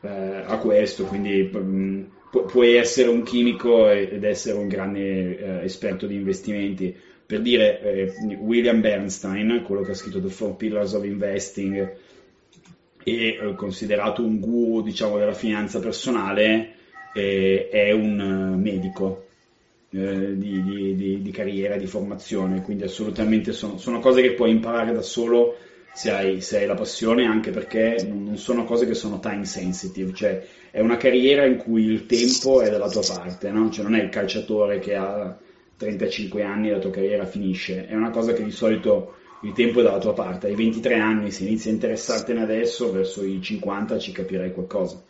eh, 0.02 0.44
a 0.46 0.58
questo, 0.60 1.06
quindi 1.06 1.50
um, 1.52 2.08
pu- 2.30 2.46
puoi 2.46 2.76
essere 2.76 3.10
un 3.10 3.24
chimico 3.24 3.90
ed 3.90 4.24
essere 4.24 4.60
un 4.60 4.68
grande 4.68 5.40
eh, 5.40 5.64
esperto 5.64 6.06
di 6.06 6.14
investimenti. 6.14 6.96
Per 7.26 7.42
dire, 7.42 7.82
eh, 7.82 8.14
William 8.38 8.80
Bernstein, 8.80 9.64
quello 9.66 9.82
che 9.82 9.92
ha 9.92 9.96
scritto 9.96 10.22
The 10.22 10.30
Four 10.30 10.56
Pillars 10.56 10.94
of 10.94 11.04
Investing, 11.04 11.98
e 13.18 13.28
eh, 13.42 13.56
considerato 13.56 14.24
un 14.24 14.40
guru 14.40 14.82
diciamo, 14.82 15.18
della 15.18 15.34
finanza 15.34 15.80
personale, 15.80 16.76
eh, 17.14 17.70
è 17.70 17.92
un 17.92 18.56
medico 18.62 19.26
eh, 19.92 20.38
di, 20.38 20.64
di, 20.64 20.96
di, 20.96 21.22
di, 21.22 21.32
carriera, 21.32 21.76
di 21.76 21.88
formazione, 21.88 22.62
quindi 22.62 22.84
assolutamente 22.84 23.52
sono, 23.54 23.78
sono, 23.78 24.00
cose 24.00 24.22
che 24.22 24.34
puoi 24.34 24.52
imparare 24.52 24.94
da 24.94 25.02
solo 25.02 25.58
se 25.94 26.12
hai, 26.12 26.42
se 26.42 26.60
hai, 26.60 26.68
la 26.68 26.76
passione, 26.76 27.26
anche 27.26 27.50
perché 27.50 28.06
non 28.08 28.38
sono 28.38 28.66
cose 28.66 28.86
che 28.86 28.94
sono 28.94 29.20
time 29.20 29.46
sensitive, 29.46 30.14
cioè 30.14 30.46
è 30.70 30.80
una 30.80 30.98
carriera 30.98 31.46
in 31.46 31.58
cui 31.58 31.84
il 31.86 32.06
tempo 32.06 32.62
è 32.62 32.70
dalla 32.70 32.90
tua 32.90 33.02
parte, 33.02 33.50
no? 33.50 33.72
cioè 33.72 33.84
non 33.84 33.96
è 33.96 34.04
il 34.04 34.10
calciatore 34.10 34.78
che 34.80 34.96
ha 34.96 35.36
35 35.76 36.44
anni 36.44 36.68
e 36.70 36.74
la 36.74 36.80
tua 36.80 36.92
carriera 36.92 37.26
finisce, 37.26 37.88
è 37.88 37.96
una 37.96 38.12
cosa 38.12 38.34
che 38.34 38.44
di 38.44 38.52
solito 38.52 39.16
il 39.42 39.54
tempo 39.54 39.80
è 39.80 39.84
dalla 39.84 40.00
tua 40.00 40.14
parte, 40.14 40.48
hai 40.48 40.56
23 40.56 40.96
anni, 40.96 41.32
se 41.32 41.46
inizi 41.46 41.70
a 41.70 41.72
interessartene 41.72 42.42
adesso, 42.42 42.92
verso 42.92 43.24
i 43.24 43.42
50 43.42 43.98
ci 43.98 44.12
capirai 44.12 44.52
qualcosa. 44.52 45.02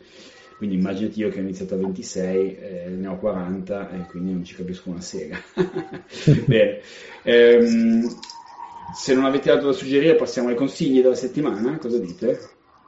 Quindi 0.56 0.76
immaginati 0.76 1.20
io 1.20 1.30
che 1.30 1.38
ho 1.38 1.42
iniziato 1.42 1.74
a 1.74 1.78
26, 1.78 2.56
eh, 2.56 2.88
ne 2.90 3.06
ho 3.08 3.16
40 3.16 3.90
e 3.92 4.06
quindi 4.06 4.32
non 4.32 4.44
ci 4.44 4.54
capisco 4.54 4.90
una 4.90 5.00
sega. 5.00 5.38
Bene. 6.46 6.80
Ehm, 7.22 8.06
se 8.94 9.14
non 9.14 9.24
avete 9.24 9.50
altro 9.50 9.68
da 9.68 9.72
suggerire 9.72 10.16
passiamo 10.16 10.48
ai 10.48 10.54
consigli 10.54 11.00
della 11.00 11.14
settimana, 11.14 11.78
cosa 11.78 11.98
dite? 11.98 12.38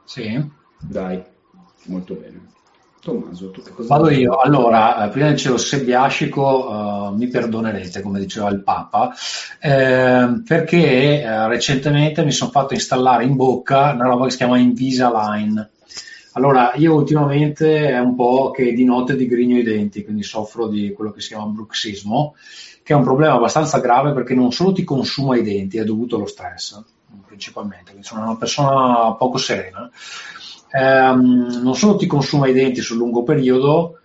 Sì. 0.05 0.39
Dai, 0.79 1.23
molto 1.85 2.13
bene. 2.13 2.51
Tommaso, 3.03 3.51
tu 3.51 3.61
che 3.61 3.71
cosa 3.71 3.97
Vado 3.97 4.09
io. 4.09 4.37
Allora, 4.37 5.05
eh, 5.05 5.09
prima 5.09 5.29
dicevo 5.29 5.57
Sebbiascico, 5.57 6.69
uh, 6.69 7.15
mi 7.15 7.27
perdonerete, 7.27 8.01
come 8.01 8.17
diceva 8.17 8.49
il 8.49 8.63
Papa, 8.63 9.13
eh, 9.59 10.41
perché 10.45 11.21
eh, 11.21 11.47
recentemente 11.49 12.23
mi 12.23 12.31
sono 12.31 12.49
fatto 12.49 12.73
installare 12.73 13.25
in 13.25 13.35
bocca 13.35 13.91
una 13.91 14.07
roba 14.07 14.23
che 14.23 14.31
si 14.31 14.37
chiama 14.37 14.57
Invisalign. 14.57 15.69
Allora, 16.35 16.71
io 16.75 16.95
ultimamente 16.95 17.89
è 17.89 17.99
un 17.99 18.15
po' 18.15 18.51
che 18.51 18.71
di 18.71 18.85
notte 18.85 19.17
digrigno 19.17 19.57
i 19.57 19.63
denti, 19.63 20.05
quindi 20.05 20.23
soffro 20.23 20.67
di 20.67 20.93
quello 20.93 21.11
che 21.11 21.19
si 21.19 21.27
chiama 21.27 21.45
bruxismo, 21.45 22.35
che 22.81 22.93
è 22.93 22.95
un 22.95 23.03
problema 23.03 23.33
abbastanza 23.33 23.79
grave 23.79 24.13
perché 24.13 24.33
non 24.33 24.53
solo 24.53 24.71
ti 24.71 24.85
consuma 24.85 25.35
i 25.35 25.43
denti, 25.43 25.77
è 25.77 25.83
dovuto 25.83 26.15
allo 26.15 26.25
stress, 26.25 26.81
principalmente, 27.27 27.91
quindi 27.91 28.07
sono 28.07 28.23
una 28.23 28.37
persona 28.37 29.13
poco 29.13 29.37
serena. 29.37 29.91
Ehm, 30.75 31.59
non 31.61 31.75
solo 31.75 31.95
ti 31.95 32.07
consuma 32.07 32.47
i 32.47 32.53
denti 32.53 32.81
sul 32.81 32.97
lungo 32.97 33.21
periodo, 33.21 33.99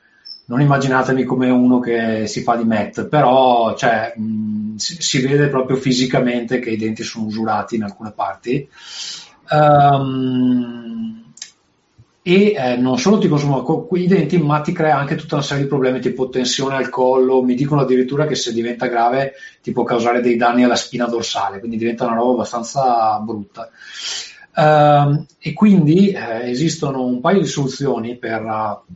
non 0.46 0.60
immaginatemi 0.60 1.24
come 1.24 1.48
uno 1.48 1.78
che 1.78 2.26
si 2.26 2.42
fa 2.42 2.56
di 2.56 2.64
met, 2.64 3.06
però 3.06 3.74
cioè, 3.74 4.12
mh, 4.14 4.76
si, 4.76 4.96
si, 5.00 5.20
vede 5.26 5.48
proprio 5.48 5.76
fisicamente 5.76 6.58
che 6.58 6.70
i 6.70 6.76
denti 6.76 7.02
sono 7.02 7.26
usurati 7.26 7.76
in 7.76 7.84
alcune 7.84 8.12
parti. 8.12 8.68
Um, 9.50 11.24
e 12.22 12.52
eh, 12.54 12.76
non 12.76 12.98
solo 12.98 13.16
ti 13.16 13.28
consuma 13.28 13.64
i 13.92 14.06
denti, 14.06 14.36
ma 14.36 14.60
ti 14.60 14.72
crea 14.72 14.98
anche 14.98 15.14
tutta 15.14 15.36
una 15.36 15.44
serie 15.44 15.62
di 15.62 15.68
problemi 15.68 16.00
tipo 16.00 16.28
tensione 16.28 16.76
al 16.76 16.90
collo. 16.90 17.42
Mi 17.42 17.54
dicono 17.54 17.80
addirittura 17.80 18.26
che 18.26 18.34
se 18.34 18.52
diventa 18.52 18.86
grave 18.88 19.32
ti 19.62 19.72
può 19.72 19.82
causare 19.84 20.20
dei 20.20 20.36
danni 20.36 20.64
alla 20.64 20.76
spina 20.76 21.06
dorsale, 21.06 21.58
quindi 21.58 21.78
diventa 21.78 22.04
una 22.04 22.16
roba 22.16 22.32
abbastanza 22.32 23.18
brutta. 23.20 23.70
Uh, 24.58 25.24
e 25.38 25.52
quindi 25.52 26.10
eh, 26.10 26.50
esistono 26.50 27.04
un 27.04 27.20
paio 27.20 27.38
di 27.40 27.46
soluzioni 27.46 28.16
per 28.16 28.42
uh, 28.42 28.92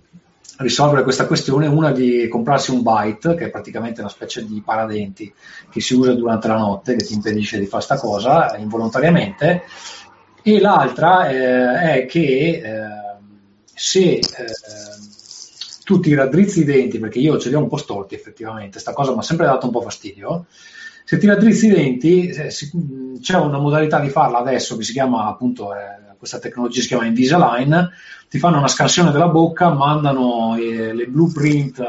risolvere 0.56 1.04
questa 1.04 1.26
questione. 1.26 1.68
Una 1.68 1.92
di 1.92 2.26
comprarsi 2.26 2.72
un 2.72 2.82
bite, 2.82 3.36
che 3.36 3.44
è 3.44 3.50
praticamente 3.50 4.00
una 4.00 4.10
specie 4.10 4.44
di 4.44 4.60
paradenti 4.60 5.32
che 5.70 5.80
si 5.80 5.94
usa 5.94 6.14
durante 6.14 6.48
la 6.48 6.56
notte, 6.56 6.96
che 6.96 7.04
ti 7.04 7.14
impedisce 7.14 7.60
di 7.60 7.66
fare 7.66 7.84
questa 7.84 8.04
cosa 8.04 8.56
involontariamente. 8.56 9.62
E 10.42 10.60
l'altra 10.60 11.28
eh, 11.28 12.00
è 12.00 12.06
che 12.06 12.60
eh, 12.64 13.20
se 13.72 14.14
eh, 14.14 14.22
tu 15.84 16.00
ti 16.00 16.12
raddrizzi 16.12 16.62
i 16.62 16.64
denti, 16.64 16.98
perché 16.98 17.20
io 17.20 17.38
ce 17.38 17.50
li 17.50 17.54
ho 17.54 17.60
un 17.60 17.68
po' 17.68 17.76
storti 17.76 18.16
effettivamente, 18.16 18.72
questa 18.72 18.92
cosa 18.92 19.12
mi 19.12 19.18
ha 19.18 19.22
sempre 19.22 19.46
dato 19.46 19.66
un 19.66 19.72
po' 19.72 19.80
fastidio, 19.80 20.46
se 21.04 21.18
ti 21.18 21.26
raddrizzi 21.26 21.66
i 21.66 21.70
denti 21.70 22.26
eh, 22.28 22.50
si, 22.50 22.70
c'è 23.20 23.36
una 23.36 23.58
modalità 23.58 24.00
di 24.00 24.08
farla 24.08 24.38
adesso 24.38 24.76
che 24.76 24.84
si 24.84 24.92
chiama 24.92 25.26
appunto, 25.26 25.74
eh, 25.74 26.16
questa 26.16 26.38
tecnologia 26.38 26.80
si 26.80 26.86
chiama 26.86 27.06
Invisalign, 27.06 27.74
ti 28.28 28.38
fanno 28.38 28.58
una 28.58 28.68
scansione 28.68 29.10
della 29.10 29.28
bocca, 29.28 29.70
mandano 29.70 30.56
eh, 30.56 30.94
le 30.94 31.06
blueprint 31.06 31.82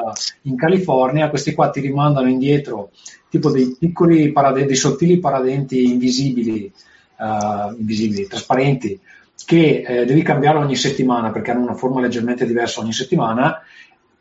in 0.43 0.55
California, 0.55 1.29
questi 1.29 1.53
qua 1.53 1.69
ti 1.69 1.79
rimandano 1.79 2.27
indietro 2.27 2.91
tipo 3.29 3.49
dei 3.49 3.75
piccoli 3.79 4.31
paradenti, 4.31 4.67
dei 4.67 4.75
sottili 4.75 5.19
paradenti 5.19 5.85
invisibili, 5.85 6.71
uh, 7.17 7.75
invisibili 7.77 8.27
trasparenti, 8.27 8.99
che 9.45 9.83
eh, 9.85 10.05
devi 10.05 10.21
cambiare 10.21 10.57
ogni 10.57 10.75
settimana 10.75 11.31
perché 11.31 11.51
hanno 11.51 11.63
una 11.63 11.73
forma 11.73 12.01
leggermente 12.01 12.45
diversa 12.45 12.81
ogni 12.81 12.93
settimana 12.93 13.61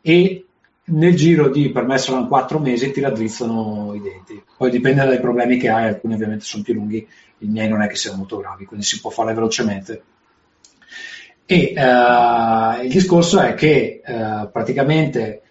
e 0.01 0.45
nel 0.85 1.15
giro 1.15 1.49
di, 1.49 1.69
per 1.69 1.85
me 1.85 1.97
saranno 1.97 2.27
quattro 2.27 2.59
mesi, 2.59 2.91
ti 2.91 3.01
raddrizzano 3.01 3.93
i 3.95 4.01
denti. 4.01 4.43
Poi 4.57 4.69
dipende 4.69 5.05
dai 5.05 5.19
problemi 5.19 5.57
che 5.57 5.69
hai, 5.69 5.87
alcuni 5.87 6.13
ovviamente 6.13 6.45
sono 6.45 6.63
più 6.63 6.73
lunghi, 6.73 7.07
i 7.39 7.47
miei 7.47 7.69
non 7.69 7.81
è 7.81 7.87
che 7.87 7.95
siano 7.95 8.17
molto 8.17 8.37
gravi, 8.37 8.65
quindi 8.65 8.85
si 8.85 8.99
può 8.99 9.09
fare 9.09 9.33
velocemente. 9.33 10.03
E 11.45 11.73
uh, 11.75 12.83
il 12.83 12.91
discorso 12.91 13.39
è 13.39 13.53
che 13.53 14.01
uh, 14.05 14.49
praticamente 14.51 15.41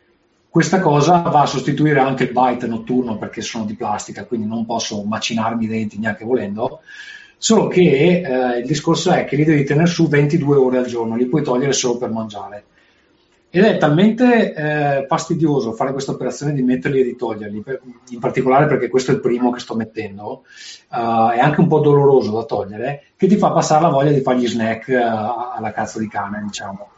questa 0.48 0.80
cosa 0.80 1.18
va 1.18 1.42
a 1.42 1.46
sostituire 1.46 2.00
anche 2.00 2.24
il 2.24 2.32
bite 2.32 2.66
notturno 2.66 3.18
perché 3.18 3.40
sono 3.40 3.64
di 3.64 3.74
plastica, 3.74 4.24
quindi 4.24 4.46
non 4.46 4.66
posso 4.66 5.02
macinarmi 5.02 5.64
i 5.64 5.68
denti 5.68 5.98
neanche 5.98 6.24
volendo 6.24 6.80
Solo 7.42 7.66
che 7.66 8.22
eh, 8.24 8.58
il 8.58 8.66
discorso 8.66 9.10
è 9.10 9.24
che 9.24 9.34
li 9.34 9.42
devi 9.42 9.64
tenere 9.64 9.88
su 9.88 10.06
22 10.06 10.54
ore 10.54 10.78
al 10.78 10.86
giorno, 10.86 11.16
li 11.16 11.26
puoi 11.26 11.42
togliere 11.42 11.72
solo 11.72 11.98
per 11.98 12.08
mangiare. 12.08 12.66
Ed 13.54 13.64
è 13.64 13.76
talmente 13.76 14.54
eh, 14.54 15.04
fastidioso 15.06 15.72
fare 15.72 15.92
questa 15.92 16.12
operazione 16.12 16.54
di 16.54 16.62
metterli 16.62 17.00
e 17.00 17.04
di 17.04 17.16
toglierli, 17.16 17.62
in 18.08 18.18
particolare 18.18 18.66
perché 18.66 18.88
questo 18.88 19.10
è 19.10 19.14
il 19.14 19.20
primo 19.20 19.50
che 19.50 19.60
sto 19.60 19.74
mettendo, 19.74 20.44
uh, 20.88 21.28
è 21.28 21.38
anche 21.38 21.60
un 21.60 21.66
po' 21.66 21.80
doloroso 21.80 22.32
da 22.32 22.44
togliere, 22.44 23.08
che 23.14 23.26
ti 23.26 23.36
fa 23.36 23.50
passare 23.50 23.82
la 23.82 23.90
voglia 23.90 24.10
di 24.10 24.22
fare 24.22 24.38
gli 24.38 24.48
snack 24.48 24.88
uh, 24.88 25.54
alla 25.54 25.70
cazzo 25.70 25.98
di 25.98 26.08
cane, 26.08 26.42
diciamo. 26.46 26.92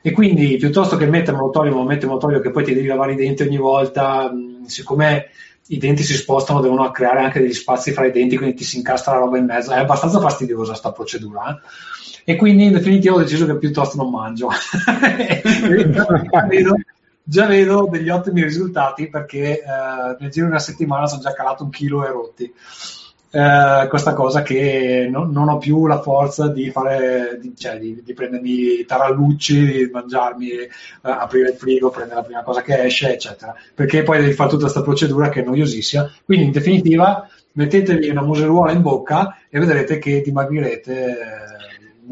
E 0.00 0.12
quindi 0.12 0.56
piuttosto 0.58 0.96
che 0.96 1.06
mettermelo 1.06 1.50
toglio, 1.50 1.70
me 1.70 1.78
lo 1.78 1.82
metto, 1.86 2.06
me 2.06 2.12
lo 2.12 2.18
toglio, 2.18 2.38
che 2.38 2.52
poi 2.52 2.62
ti 2.62 2.72
devi 2.72 2.86
lavare 2.86 3.14
i 3.14 3.16
denti 3.16 3.42
ogni 3.42 3.58
volta, 3.58 4.30
mh, 4.30 4.66
siccome 4.66 5.30
i 5.68 5.78
denti 5.78 6.02
si 6.02 6.14
spostano, 6.14 6.60
devono 6.60 6.90
creare 6.90 7.20
anche 7.20 7.40
degli 7.40 7.54
spazi 7.54 7.92
fra 7.92 8.06
i 8.06 8.12
denti, 8.12 8.36
quindi 8.36 8.56
ti 8.56 8.64
si 8.64 8.76
incastra 8.76 9.12
la 9.12 9.18
roba 9.18 9.38
in 9.38 9.46
mezzo, 9.46 9.72
è 9.72 9.78
abbastanza 9.78 10.20
fastidiosa 10.20 10.70
questa 10.70 10.92
procedura. 10.92 11.50
Eh? 11.50 11.94
e 12.28 12.34
quindi 12.34 12.64
in 12.64 12.72
definitiva 12.72 13.14
ho 13.14 13.20
deciso 13.20 13.46
che 13.46 13.56
piuttosto 13.56 13.96
non 13.96 14.10
mangio. 14.10 14.48
già, 15.88 16.46
vedo, 16.48 16.74
già, 17.22 17.46
vedo, 17.46 17.86
degli 17.88 18.08
ottimi 18.08 18.42
risultati 18.42 19.08
perché 19.08 19.60
eh, 19.60 20.16
nel 20.18 20.30
giro 20.30 20.46
di 20.46 20.50
una 20.50 20.58
settimana 20.58 21.06
sono 21.06 21.22
già 21.22 21.32
calato 21.32 21.62
un 21.62 21.70
chilo 21.70 22.04
e 22.04 22.10
rotti. 22.10 22.52
Eh, 23.30 23.86
questa 23.88 24.14
cosa 24.14 24.42
che 24.42 25.08
non, 25.10 25.30
non, 25.30 25.48
ho 25.48 25.58
più 25.58 25.86
la 25.86 26.00
forza 26.00 26.48
di 26.48 26.70
fare, 26.70 27.38
di, 27.40 27.54
cioè 27.56 27.78
di, 27.78 28.02
di 28.04 28.14
prendermi 28.14 28.84
tarallucci, 28.84 29.66
di 29.66 29.90
mangiarmi, 29.92 30.48
eh, 30.50 30.70
aprire 31.02 31.50
il 31.50 31.56
frigo, 31.56 31.90
prendere 31.90 32.20
la 32.20 32.26
prima 32.26 32.42
cosa 32.42 32.62
che 32.62 32.84
esce, 32.84 33.12
eccetera. 33.12 33.54
Perché 33.74 34.02
poi 34.02 34.20
devi 34.20 34.32
fare 34.32 34.50
tutta 34.50 34.62
questa 34.62 34.82
procedura 34.82 35.28
che 35.28 35.40
è 35.40 35.44
noiosissima. 35.44 36.10
Quindi 36.24 36.46
in 36.46 36.52
definitiva 36.52 37.28
mettetevi 37.52 38.08
una 38.08 38.22
museruola 38.22 38.72
in 38.72 38.82
bocca 38.82 39.38
e 39.48 39.58
vedrete 39.58 39.98
che 39.98 40.20
dimagrirete 40.22 41.16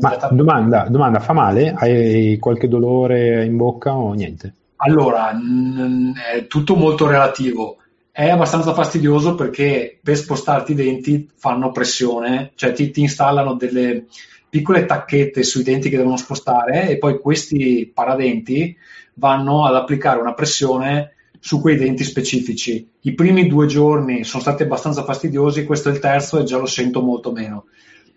ma 0.01 0.17
domanda, 0.31 0.87
domanda, 0.89 1.21
fa 1.21 1.33
male? 1.33 1.73
Hai 1.77 2.37
qualche 2.41 2.67
dolore 2.67 3.45
in 3.45 3.57
bocca 3.57 3.95
o 3.95 4.13
niente? 4.13 4.53
Allora, 4.77 5.31
n- 5.33 6.13
è 6.35 6.47
tutto 6.47 6.75
molto 6.75 7.07
relativo. 7.07 7.77
È 8.17 8.29
abbastanza 8.29 8.73
fastidioso 8.75 9.35
perché 9.35 9.99
per 10.01 10.17
spostarti 10.17 10.71
i 10.71 10.77
denti 10.77 11.29
fanno 11.35 11.73
pressione, 11.73 12.53
cioè 12.55 12.71
ti, 12.73 12.93
ti 12.93 13.01
installano 13.01 13.55
delle 13.55 14.05
piccole 14.49 14.85
tacchette 14.85 15.43
sui 15.43 15.65
denti 15.65 15.89
che 15.89 15.97
devono 15.97 16.17
spostare 16.17 16.89
e 16.89 16.99
poi 16.99 17.19
questi 17.19 17.91
paradenti 17.93 18.77
vanno 19.15 19.67
ad 19.67 19.75
applicare 19.75 20.21
una 20.21 20.33
pressione 20.33 21.15
su 21.41 21.61
quei 21.61 21.77
denti 21.77 22.05
specifici. 22.05 22.89
I 23.01 23.15
primi 23.15 23.49
due 23.49 23.67
giorni 23.67 24.23
sono 24.23 24.43
stati 24.45 24.63
abbastanza 24.63 25.03
fastidiosi, 25.03 25.65
questo 25.65 25.89
è 25.89 25.93
il 25.93 25.99
terzo 25.99 26.39
e 26.39 26.45
già 26.45 26.57
lo 26.57 26.67
sento 26.67 27.03
molto 27.03 27.33
meno 27.33 27.65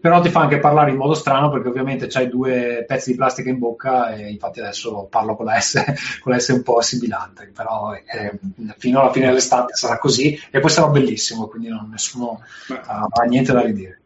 però 0.07 0.21
ti 0.21 0.29
fa 0.29 0.39
anche 0.39 0.59
parlare 0.59 0.91
in 0.91 0.95
modo 0.95 1.13
strano 1.13 1.51
perché 1.51 1.67
ovviamente 1.67 2.07
c'hai 2.07 2.29
due 2.29 2.85
pezzi 2.87 3.11
di 3.11 3.17
plastica 3.17 3.49
in 3.49 3.59
bocca 3.59 4.15
e 4.15 4.29
infatti 4.29 4.61
adesso 4.61 5.05
parlo 5.09 5.35
con 5.35 5.47
la 5.47 5.59
S, 5.59 5.83
con 6.23 6.31
la 6.31 6.39
S 6.39 6.47
un 6.47 6.63
po' 6.63 6.79
sibilante, 6.79 7.51
però 7.53 7.93
eh, 7.93 8.39
fino 8.77 9.01
alla 9.01 9.11
fine 9.11 9.25
dell'estate 9.25 9.73
sarà 9.75 9.97
così 9.97 10.39
e 10.49 10.61
poi 10.61 10.69
sarà 10.69 10.87
bellissimo, 10.87 11.47
quindi 11.47 11.67
non, 11.67 11.89
nessuno 11.91 12.39
avrà 12.85 13.25
niente 13.27 13.51
da 13.51 13.59
ridire. 13.59 13.99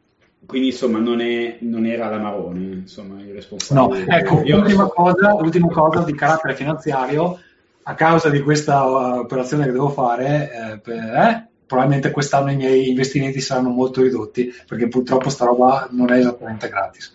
Quindi 0.44 0.70
insomma 0.70 0.98
non, 0.98 1.22
è, 1.22 1.58
non 1.60 1.86
era 1.86 2.10
la 2.10 2.18
Maroni, 2.18 2.74
insomma 2.74 3.22
il 3.22 3.34
responsabile. 3.34 4.04
No, 4.04 4.12
ecco, 4.12 4.42
Io... 4.44 4.58
ultima, 4.58 4.88
cosa, 4.88 5.36
ultima 5.36 5.68
cosa 5.68 6.04
di 6.04 6.16
carattere 6.16 6.56
finanziario, 6.56 7.40
a 7.84 7.94
causa 7.94 8.30
di 8.30 8.42
questa 8.42 8.84
uh, 8.86 9.20
operazione 9.20 9.66
che 9.66 9.72
devo 9.72 9.90
fare, 9.90 10.50
eh, 10.52 10.80
per, 10.80 10.98
eh, 10.98 11.51
probabilmente 11.72 12.12
quest'anno 12.12 12.52
i 12.52 12.58
miei 12.58 12.90
investimenti 12.90 13.40
saranno 13.40 13.70
molto 13.70 14.02
ridotti 14.02 14.52
perché 14.68 14.90
purtroppo 14.90 15.30
sta 15.30 15.46
roba 15.46 15.88
non 15.92 16.12
è 16.12 16.18
esattamente 16.18 16.68
gratis. 16.68 17.14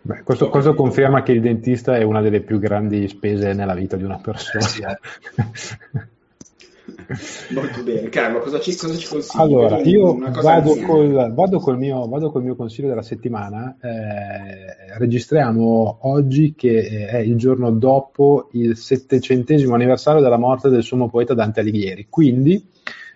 Beh, 0.00 0.22
questo, 0.22 0.48
questo, 0.48 0.72
conferma 0.72 1.22
che 1.22 1.32
il 1.32 1.42
dentista 1.42 1.96
è 1.96 2.02
una 2.02 2.22
delle 2.22 2.40
più 2.40 2.58
grandi 2.58 3.06
spese 3.08 3.52
nella 3.52 3.74
vita 3.74 3.96
di 3.96 4.04
una 4.04 4.18
persona. 4.18 4.64
Eh 4.64 4.66
sì, 4.66 4.80
eh. 4.80 6.08
Molto 7.54 7.82
bene, 7.82 8.08
Carlo, 8.08 8.40
cosa 8.40 8.58
ci, 8.58 8.74
cosa 8.74 8.96
ci 8.96 9.06
consigli? 9.06 9.40
Allora, 9.40 9.78
io 9.80 10.16
vado 10.16 10.74
col, 10.76 11.32
vado, 11.34 11.58
col 11.60 11.76
mio, 11.76 12.08
vado 12.08 12.32
col, 12.32 12.42
mio, 12.42 12.56
consiglio 12.56 12.88
della 12.88 13.02
settimana. 13.02 13.76
Eh, 13.80 14.96
registriamo 14.96 15.98
oggi 16.00 16.54
che 16.56 17.06
è 17.06 17.18
il 17.18 17.36
giorno 17.36 17.70
dopo 17.70 18.48
il 18.52 18.76
settecentesimo 18.76 19.74
anniversario 19.74 20.22
della 20.22 20.38
morte 20.38 20.70
del 20.70 20.82
suo 20.82 21.06
poeta 21.08 21.34
Dante 21.34 21.60
Alighieri. 21.60 22.06
Quindi 22.08 22.66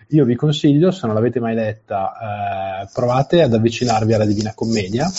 io 0.09 0.25
vi 0.25 0.35
consiglio, 0.35 0.91
se 0.91 1.05
non 1.05 1.15
l'avete 1.15 1.39
mai 1.39 1.55
letta, 1.55 2.81
eh, 2.83 2.89
provate 2.93 3.41
ad 3.41 3.53
avvicinarvi 3.53 4.13
alla 4.13 4.25
Divina 4.25 4.53
Commedia. 4.53 5.09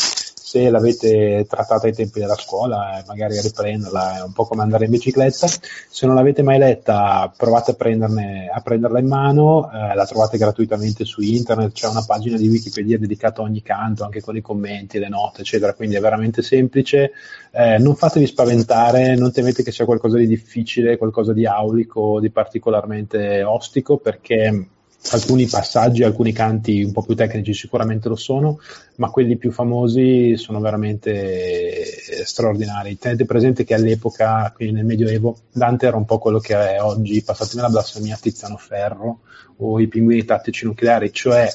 Se 0.48 0.70
l'avete 0.70 1.44
trattata 1.46 1.88
ai 1.88 1.92
tempi 1.92 2.20
della 2.20 2.34
scuola, 2.34 2.98
eh, 2.98 3.04
magari 3.06 3.38
riprenderla, 3.38 4.16
è 4.16 4.22
un 4.22 4.32
po' 4.32 4.46
come 4.46 4.62
andare 4.62 4.86
in 4.86 4.90
bicicletta. 4.92 5.46
Se 5.46 6.06
non 6.06 6.14
l'avete 6.14 6.42
mai 6.42 6.56
letta, 6.56 7.30
provate 7.36 7.72
a, 7.72 8.54
a 8.54 8.60
prenderla 8.62 8.98
in 8.98 9.06
mano, 9.06 9.70
eh, 9.70 9.94
la 9.94 10.06
trovate 10.06 10.38
gratuitamente 10.38 11.04
su 11.04 11.20
internet, 11.20 11.72
c'è 11.72 11.86
una 11.86 12.02
pagina 12.02 12.38
di 12.38 12.48
Wikipedia 12.48 12.98
dedicata 12.98 13.42
a 13.42 13.44
ogni 13.44 13.60
canto, 13.60 14.04
anche 14.04 14.22
con 14.22 14.36
i 14.36 14.40
commenti, 14.40 14.98
le 14.98 15.10
note, 15.10 15.42
eccetera, 15.42 15.74
quindi 15.74 15.96
è 15.96 16.00
veramente 16.00 16.40
semplice. 16.40 17.12
Eh, 17.50 17.76
non 17.76 17.94
fatevi 17.94 18.26
spaventare, 18.26 19.16
non 19.16 19.32
temete 19.32 19.62
che 19.62 19.70
sia 19.70 19.84
qualcosa 19.84 20.16
di 20.16 20.26
difficile, 20.26 20.96
qualcosa 20.96 21.34
di 21.34 21.44
aulico, 21.44 22.20
di 22.20 22.30
particolarmente 22.30 23.42
ostico, 23.42 23.98
perché 23.98 24.66
alcuni 25.10 25.46
passaggi, 25.46 26.02
alcuni 26.02 26.32
canti 26.32 26.82
un 26.82 26.92
po' 26.92 27.02
più 27.02 27.14
tecnici 27.14 27.54
sicuramente 27.54 28.08
lo 28.08 28.16
sono, 28.16 28.60
ma 28.96 29.10
quelli 29.10 29.36
più 29.36 29.50
famosi 29.50 30.36
sono 30.36 30.60
veramente 30.60 31.84
straordinari. 32.24 32.98
Tenete 32.98 33.24
presente 33.24 33.64
che 33.64 33.74
all'epoca, 33.74 34.52
quindi 34.54 34.74
nel 34.74 34.84
Medioevo, 34.84 35.36
Dante 35.52 35.86
era 35.86 35.96
un 35.96 36.04
po' 36.04 36.18
quello 36.18 36.38
che 36.38 36.54
è 36.54 36.82
oggi, 36.82 37.22
passatemi 37.22 37.62
la 37.62 37.70
blasfemia, 37.70 38.18
Tiziano 38.20 38.56
Ferro 38.56 39.20
o 39.60 39.80
i 39.80 39.88
pinguini 39.88 40.24
tattici 40.24 40.66
nucleari, 40.66 41.12
cioè 41.12 41.48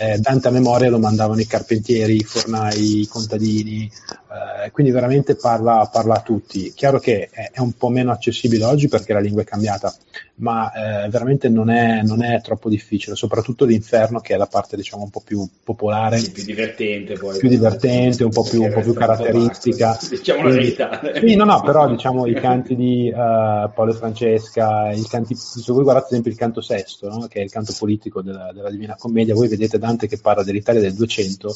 eh, 0.00 0.18
Dante 0.18 0.48
a 0.48 0.50
memoria 0.50 0.90
lo 0.90 0.98
mandavano 0.98 1.40
i 1.40 1.46
carpentieri, 1.46 2.16
i 2.16 2.24
fornai, 2.24 3.00
i 3.00 3.06
contadini, 3.06 3.84
eh, 3.84 4.70
quindi 4.72 4.90
veramente 4.90 5.36
parla, 5.36 5.88
parla, 5.90 6.16
a 6.16 6.20
tutti. 6.20 6.72
Chiaro 6.74 6.98
che 6.98 7.28
è, 7.30 7.50
è, 7.52 7.60
un 7.60 7.72
po' 7.74 7.90
meno 7.90 8.10
accessibile 8.10 8.64
oggi 8.64 8.88
perché 8.88 9.12
la 9.12 9.20
lingua 9.20 9.42
è 9.42 9.44
cambiata, 9.44 9.94
ma 10.36 10.72
eh, 10.72 11.08
veramente 11.08 11.48
non 11.48 11.70
è, 11.70 12.02
non 12.02 12.24
è, 12.24 12.40
troppo 12.40 12.68
difficile, 12.68 12.93
soprattutto 12.98 13.64
l'inferno 13.64 14.20
che 14.20 14.34
è 14.34 14.36
la 14.36 14.46
parte 14.46 14.76
diciamo 14.76 15.04
un 15.04 15.10
po' 15.10 15.22
più 15.24 15.46
popolare, 15.62 16.18
sì, 16.18 16.30
più 16.30 16.44
divertente, 16.44 17.14
poi, 17.14 17.38
più 17.38 17.48
divertente, 17.48 18.24
un 18.24 18.30
po' 18.30 18.42
più, 18.42 18.62
un 18.62 18.72
po 18.72 18.80
più 18.80 18.92
caratteristica. 18.92 19.98
Diciamo 20.08 20.48
la 20.48 20.54
verità. 20.54 21.00
Sì, 21.14 21.34
no, 21.34 21.44
no, 21.44 21.62
però 21.62 21.88
diciamo 21.88 22.26
i 22.26 22.34
canti 22.34 22.74
di 22.74 23.10
uh, 23.12 23.72
Paolo 23.72 23.92
e 23.92 23.94
Francesca, 23.94 24.90
i 24.92 25.04
canti, 25.08 25.34
se 25.34 25.72
voi 25.72 25.82
guardate 25.82 26.06
ad 26.06 26.12
esempio 26.12 26.30
il 26.30 26.38
canto 26.38 26.60
sesto, 26.60 27.08
no? 27.08 27.26
che 27.28 27.40
è 27.40 27.42
il 27.42 27.50
canto 27.50 27.74
politico 27.78 28.22
della, 28.22 28.50
della 28.52 28.70
Divina 28.70 28.96
Commedia, 28.96 29.34
voi 29.34 29.48
vedete 29.48 29.78
Dante 29.78 30.06
che 30.06 30.18
parla 30.18 30.42
dell'Italia 30.42 30.80
del 30.80 30.94
200, 30.94 31.54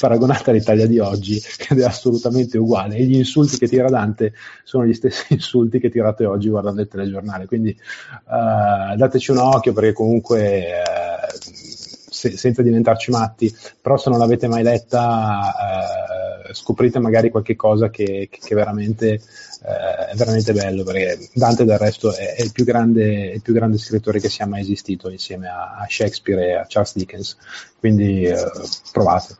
paragonata 0.00 0.50
all'Italia 0.50 0.86
di 0.86 0.98
oggi, 0.98 1.40
ed 1.68 1.80
è 1.80 1.84
assolutamente 1.84 2.58
uguale. 2.58 2.96
E 2.96 3.04
gli 3.04 3.16
insulti 3.16 3.58
che 3.58 3.68
tira 3.68 3.88
Dante 3.88 4.34
sono 4.64 4.84
gli 4.84 4.94
stessi 4.94 5.32
insulti 5.34 5.78
che 5.78 5.90
tirate 5.90 6.24
oggi 6.24 6.48
guardando 6.48 6.80
il 6.80 6.88
telegiornale. 6.88 7.46
Quindi 7.46 7.76
uh, 8.24 8.96
dateci 8.96 9.30
un 9.30 9.38
occhio 9.38 9.72
perché 9.72 9.92
comunque. 9.92 10.57
Uh, 10.58 11.78
se, 12.18 12.36
senza 12.36 12.62
diventarci 12.62 13.10
matti, 13.10 13.54
però 13.80 13.96
se 13.96 14.10
non 14.10 14.18
l'avete 14.18 14.48
mai 14.48 14.62
letta 14.62 16.46
eh, 16.48 16.54
scoprite 16.54 16.98
magari 16.98 17.30
qualche 17.30 17.54
cosa 17.54 17.90
che, 17.90 18.28
che, 18.30 18.54
veramente, 18.54 19.12
eh, 19.14 20.10
è 20.10 20.14
veramente 20.16 20.52
bello, 20.52 20.82
perché 20.82 21.28
Dante 21.32 21.64
del 21.64 21.78
resto 21.78 22.14
è, 22.14 22.34
è, 22.34 22.42
il 22.42 22.52
più 22.52 22.64
grande, 22.64 23.30
il 23.34 23.42
più 23.42 23.52
grande 23.52 23.78
scrittore 23.78 24.20
che 24.20 24.28
sia 24.28 24.46
mai 24.46 24.62
esistito 24.62 25.10
insieme 25.10 25.48
a, 25.48 25.76
a 25.76 25.86
Shakespeare 25.88 26.46
e 26.48 26.54
a 26.54 26.66
Charles 26.66 26.96
Dickens, 26.96 27.36
quindi 27.78 28.24
eh, 28.24 28.50
provate. 28.92 29.36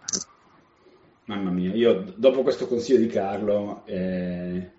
Mamma 1.25 1.51
mia, 1.51 1.75
io 1.75 2.15
dopo 2.17 2.43
questo 2.43 2.67
consiglio 2.67 2.99
di 2.99 3.09
Carlo 3.09 3.83
eh, 3.85 4.71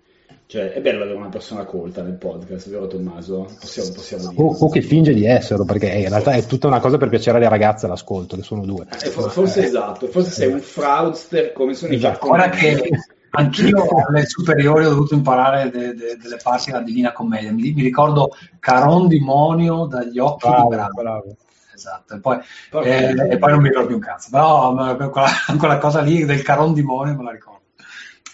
cioè, 0.50 0.72
è 0.72 0.80
bello 0.80 1.04
avere 1.04 1.16
una 1.16 1.28
persona 1.28 1.64
colta 1.64 2.02
nel 2.02 2.16
podcast, 2.16 2.68
vero 2.70 2.88
Tommaso? 2.88 3.46
Possiamo, 3.60 3.92
possiamo 3.92 4.30
dire. 4.30 4.42
O, 4.42 4.56
o, 4.58 4.68
che 4.68 4.82
finge 4.82 5.14
di 5.14 5.24
esserlo, 5.24 5.64
perché 5.64 5.86
in 5.86 6.08
realtà 6.08 6.32
è 6.32 6.44
tutta 6.44 6.66
una 6.66 6.80
cosa 6.80 6.96
per 6.96 7.08
piacere 7.08 7.36
alle 7.36 7.48
ragazze 7.48 7.86
all'ascolto, 7.86 8.34
che 8.34 8.42
sono 8.42 8.66
due. 8.66 8.84
Eh, 9.00 9.10
forse 9.10 9.60
eh. 9.60 9.66
esatto, 9.66 10.08
forse 10.08 10.32
sei 10.32 10.52
un 10.52 10.58
fraudster 10.58 11.52
come 11.52 11.74
sono 11.74 11.92
esatto. 11.92 12.08
i 12.08 12.18
giapponesi. 12.18 12.48
Guarda 12.48 12.56
che 12.56 12.90
anch'io 13.30 13.86
alle 14.08 14.26
superiori 14.26 14.86
ho 14.86 14.88
dovuto 14.88 15.14
imparare 15.14 15.70
de, 15.70 15.94
de, 15.94 16.16
delle 16.20 16.38
parti 16.42 16.72
della 16.72 16.82
Divina 16.82 17.12
Commedia. 17.12 17.52
Mi, 17.52 17.70
mi, 17.72 17.82
ricordo 17.82 18.30
Caron 18.58 19.06
Dimonio 19.06 19.86
dagli 19.86 20.18
occhi 20.18 20.48
bravo, 20.48 20.68
di 20.68 20.74
Bravo. 20.74 21.00
bravo. 21.00 21.36
Esatto, 21.72 22.16
e 22.16 22.18
poi, 22.18 22.38
eh, 22.82 23.14
e 23.30 23.38
poi, 23.38 23.52
non 23.52 23.62
mi 23.62 23.68
ricordo 23.68 23.86
più 23.86 23.96
un 23.96 24.02
cazzo, 24.02 24.30
però 24.32 24.74
quella, 25.10 25.28
quella 25.56 25.78
cosa 25.78 26.00
lì 26.00 26.24
del 26.24 26.42
Caron 26.42 26.74
Dimonio 26.74 27.14
me 27.14 27.22
la 27.22 27.30
ricordo. 27.30 27.59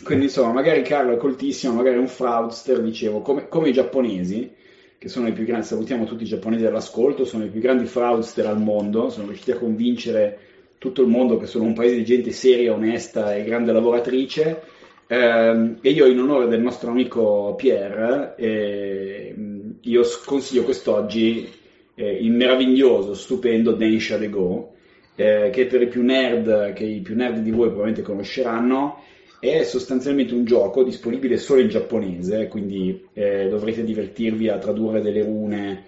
Quindi 0.05 0.27
insomma, 0.27 0.53
magari 0.53 0.83
Carlo 0.83 1.13
è 1.13 1.17
coltissimo, 1.17 1.75
magari 1.75 1.97
è 1.97 1.99
un 1.99 2.09
fraudster, 2.09 2.81
dicevo, 2.83 3.21
come, 3.21 3.49
come, 3.49 3.71
i 3.71 3.73
giapponesi, 3.73 4.53
che 4.99 5.09
sono 5.09 5.27
i 5.29 5.33
più 5.33 5.45
grandi, 5.45 5.67
salutiamo 5.67 6.05
tutti 6.05 6.23
i 6.23 6.27
giapponesi 6.27 6.65
all'ascolto, 6.67 7.25
sono 7.25 7.45
i 7.45 7.49
più 7.49 7.61
grandi 7.61 7.87
fraudster 7.87 8.47
al 8.47 8.61
mondo, 8.61 9.09
sono 9.09 9.27
riusciti 9.29 9.53
a 9.53 9.59
convincere 9.59 10.39
tutto 10.79 11.03
il 11.03 11.09
mondo 11.09 11.39
che 11.39 11.47
sono 11.47 11.65
un 11.65 11.75
paese 11.75 11.97
di 11.97 12.05
gente 12.05 12.31
seria, 12.31 12.75
onesta 12.75 13.35
e 13.35 13.45
grande 13.45 13.73
lavoratrice, 13.73 14.75
Eh, 15.09 15.77
e 15.83 15.91
io 15.91 16.07
in 16.07 16.19
onore 16.19 16.49
del 16.49 16.61
nostro 16.61 16.91
amico 16.91 17.55
Pierre, 17.57 18.35
eh, 18.37 19.35
io 19.81 20.03
consiglio 20.25 20.65
quest'oggi 20.65 21.49
eh, 21.95 22.11
il 22.11 22.33
meraviglioso, 22.33 23.15
stupendo 23.15 23.73
Densha 23.73 24.17
de 24.17 24.29
Go, 24.29 24.75
eh, 25.15 25.51
che 25.53 25.67
per 25.67 25.83
i 25.83 25.87
più 25.87 26.03
nerd, 26.03 26.73
che 26.73 26.85
i 26.85 27.01
più 27.03 27.15
nerd 27.15 27.39
di 27.39 27.53
voi 27.53 27.69
probabilmente 27.69 28.03
conosceranno, 28.03 29.03
è 29.39 29.63
sostanzialmente 29.63 30.35
un 30.35 30.45
gioco 30.45 30.83
disponibile 30.83 31.37
solo 31.37 31.61
in 31.61 31.69
giapponese, 31.69 32.49
quindi 32.49 33.07
eh, 33.13 33.49
dovrete 33.49 33.85
divertirvi 33.85 34.49
a 34.49 34.59
tradurre 34.59 35.01
delle 35.01 35.23
rune 35.23 35.85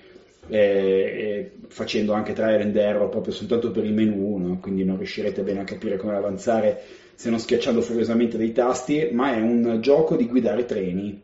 eh, 0.49 1.53
facendo 1.69 2.13
anche 2.13 2.33
trial 2.33 2.61
and 2.61 2.77
error 2.77 3.09
proprio 3.09 3.33
soltanto 3.33 3.71
per 3.71 3.85
il 3.85 3.93
menu, 3.93 4.39
no? 4.39 4.59
quindi 4.61 4.85
non 4.85 4.97
riuscirete 4.97 5.43
bene 5.43 5.61
a 5.61 5.65
capire 5.65 5.97
come 5.97 6.15
avanzare 6.15 6.81
se 7.15 7.31
non 7.31 7.39
schiacciando 7.39 7.81
furiosamente 7.81 8.37
dei 8.37 8.53
tasti, 8.53 9.09
ma 9.13 9.35
è 9.35 9.41
un 9.41 9.79
gioco 9.81 10.17
di 10.17 10.27
guidare 10.27 10.65
treni, 10.65 11.21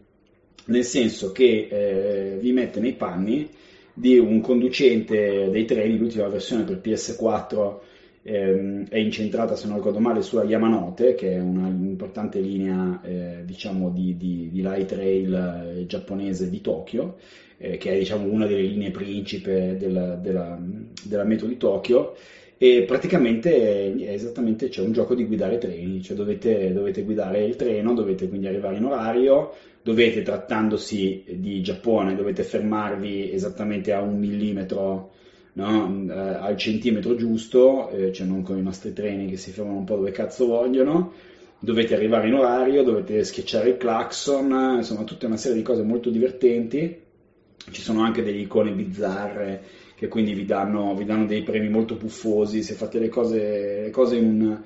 nel 0.66 0.84
senso 0.84 1.30
che 1.30 1.68
eh, 1.70 2.36
vi 2.40 2.52
mette 2.52 2.80
nei 2.80 2.94
panni 2.94 3.48
di 3.92 4.18
un 4.18 4.40
conducente 4.40 5.48
dei 5.50 5.64
treni, 5.64 5.96
l'ultima 5.96 6.26
versione 6.26 6.64
per 6.64 6.80
PS4 6.82 7.78
ehm, 8.24 8.88
è 8.88 8.96
incentrata, 8.96 9.54
se 9.54 9.68
non 9.68 9.76
ricordo 9.76 10.00
male, 10.00 10.22
sulla 10.22 10.44
Yamanote, 10.44 11.14
che 11.14 11.32
è 11.32 11.40
un'importante 11.40 12.40
linea 12.40 13.00
eh, 13.02 13.42
diciamo, 13.44 13.90
di, 13.90 14.16
di, 14.16 14.50
di, 14.50 14.62
light 14.62 14.90
rail 14.92 15.76
eh, 15.76 15.86
giapponese 15.86 16.48
di 16.48 16.60
Tokyo, 16.60 17.18
eh, 17.58 17.76
che 17.76 17.92
è 17.92 17.98
diciamo, 17.98 18.26
una 18.26 18.46
delle 18.46 18.62
linee 18.62 18.90
principe 18.90 19.76
della, 19.76 20.16
della, 20.16 20.58
della 21.04 21.24
metro 21.24 21.46
di 21.46 21.56
Tokyo. 21.56 22.16
E 22.56 22.84
praticamente 22.84 23.92
è 23.92 24.12
esattamente 24.12 24.68
c'è 24.68 24.80
un 24.80 24.92
gioco 24.92 25.14
di 25.14 25.24
guidare 25.26 25.58
treni, 25.58 26.00
cioè 26.00 26.16
dovete, 26.16 26.72
dovete, 26.72 27.02
guidare 27.02 27.44
il 27.44 27.56
treno, 27.56 27.92
dovete 27.94 28.28
quindi 28.28 28.46
arrivare 28.46 28.76
in 28.76 28.84
orario, 28.84 29.52
dovete 29.82 30.22
trattandosi 30.22 31.24
di 31.36 31.60
Giappone, 31.60 32.14
dovete 32.14 32.44
fermarvi 32.44 33.32
esattamente 33.32 33.92
a 33.92 34.00
un 34.00 34.18
millimetro 34.18 35.10
no? 35.54 36.06
eh, 36.08 36.12
al 36.12 36.56
centimetro 36.56 37.14
giusto, 37.16 37.90
eh, 37.90 38.12
cioè 38.12 38.26
non 38.26 38.42
con 38.42 38.58
i 38.58 38.62
nostri 38.62 38.92
treni 38.92 39.28
che 39.28 39.36
si 39.36 39.50
fermano 39.50 39.78
un 39.78 39.84
po' 39.84 39.96
dove 39.96 40.10
cazzo 40.10 40.46
vogliono, 40.46 41.12
dovete 41.58 41.94
arrivare 41.94 42.28
in 42.28 42.34
orario, 42.34 42.82
dovete 42.82 43.24
schiacciare 43.24 43.70
il 43.70 43.76
clacson, 43.76 44.76
insomma 44.76 45.04
tutta 45.04 45.26
una 45.26 45.36
serie 45.36 45.56
di 45.56 45.62
cose 45.62 45.82
molto 45.82 46.10
divertenti, 46.10 47.02
ci 47.70 47.80
sono 47.80 48.02
anche 48.02 48.22
delle 48.22 48.38
icone 48.38 48.72
bizzarre 48.72 49.82
che 49.94 50.08
quindi 50.08 50.34
vi 50.34 50.44
danno, 50.44 50.94
vi 50.94 51.04
danno 51.04 51.24
dei 51.24 51.42
premi 51.42 51.68
molto 51.68 51.96
puffosi 51.96 52.62
se 52.62 52.74
fate 52.74 52.98
le 52.98 53.08
cose, 53.08 53.82
le 53.84 53.90
cose 53.90 54.16
un, 54.16 54.60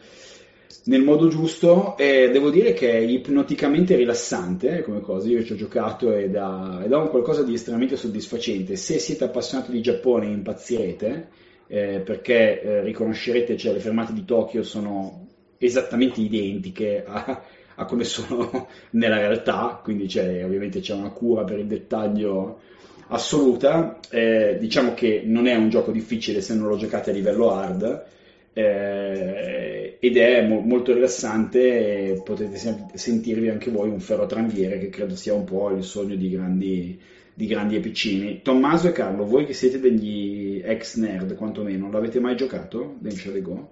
nel 0.88 1.02
modo 1.02 1.28
giusto 1.28 1.96
e 1.98 2.30
devo 2.30 2.50
dire 2.50 2.72
che 2.72 2.90
è 2.90 2.96
ipnoticamente 2.96 3.94
rilassante 3.94 4.82
come 4.82 5.00
cosa, 5.00 5.28
io 5.28 5.44
ci 5.44 5.52
ho 5.52 5.56
giocato 5.56 6.14
ed 6.14 6.34
ha, 6.34 6.80
ed 6.82 6.92
ha 6.92 6.96
un 6.96 7.10
qualcosa 7.10 7.42
di 7.42 7.52
estremamente 7.52 7.96
soddisfacente, 7.96 8.74
se 8.76 8.98
siete 8.98 9.24
appassionati 9.24 9.70
di 9.70 9.82
Giappone 9.82 10.26
impazzirete 10.26 11.28
eh, 11.66 12.00
perché 12.00 12.62
eh, 12.62 12.82
riconoscerete, 12.82 13.56
cioè 13.58 13.74
le 13.74 13.80
fermate 13.80 14.14
di 14.14 14.24
Tokyo 14.24 14.62
sono 14.62 15.26
esattamente 15.58 16.22
identiche 16.22 17.04
a, 17.06 17.42
a 17.74 17.84
come 17.84 18.04
sono 18.04 18.68
nella 18.92 19.18
realtà, 19.18 19.80
quindi 19.82 20.06
c'è, 20.06 20.42
ovviamente 20.42 20.80
c'è 20.80 20.94
una 20.94 21.10
cura 21.10 21.44
per 21.44 21.58
il 21.58 21.66
dettaglio 21.66 22.60
assoluta, 23.08 24.00
eh, 24.10 24.56
diciamo 24.58 24.94
che 24.94 25.22
non 25.22 25.46
è 25.46 25.54
un 25.54 25.68
gioco 25.68 25.90
difficile 25.90 26.40
se 26.40 26.54
non 26.54 26.68
lo 26.68 26.76
giocate 26.78 27.10
a 27.10 27.12
livello 27.12 27.52
hard, 27.52 28.06
eh, 28.54 29.87
ed 30.00 30.16
è 30.16 30.46
mo- 30.46 30.60
molto 30.60 30.92
rilassante 30.92 32.10
e 32.10 32.22
potete 32.22 32.56
sem- 32.56 32.92
sentirvi 32.94 33.48
anche 33.48 33.70
voi 33.70 33.88
un 33.88 34.00
ferro 34.00 34.26
tranviere 34.26 34.78
che 34.78 34.90
credo 34.90 35.16
sia 35.16 35.34
un 35.34 35.44
po' 35.44 35.70
il 35.70 35.82
sogno 35.82 36.14
di 36.14 36.30
grandi, 36.30 37.00
di 37.34 37.46
grandi 37.46 37.76
epicini. 37.76 38.40
Tommaso 38.42 38.88
e 38.88 38.92
Carlo, 38.92 39.24
voi 39.24 39.44
che 39.44 39.54
siete 39.54 39.80
degli 39.80 40.62
ex 40.64 40.96
nerd 40.96 41.34
quantomeno, 41.34 41.90
l'avete 41.90 42.20
mai 42.20 42.36
giocato 42.36 42.96
Danger 42.98 43.32
the 43.32 43.42
Go? 43.42 43.70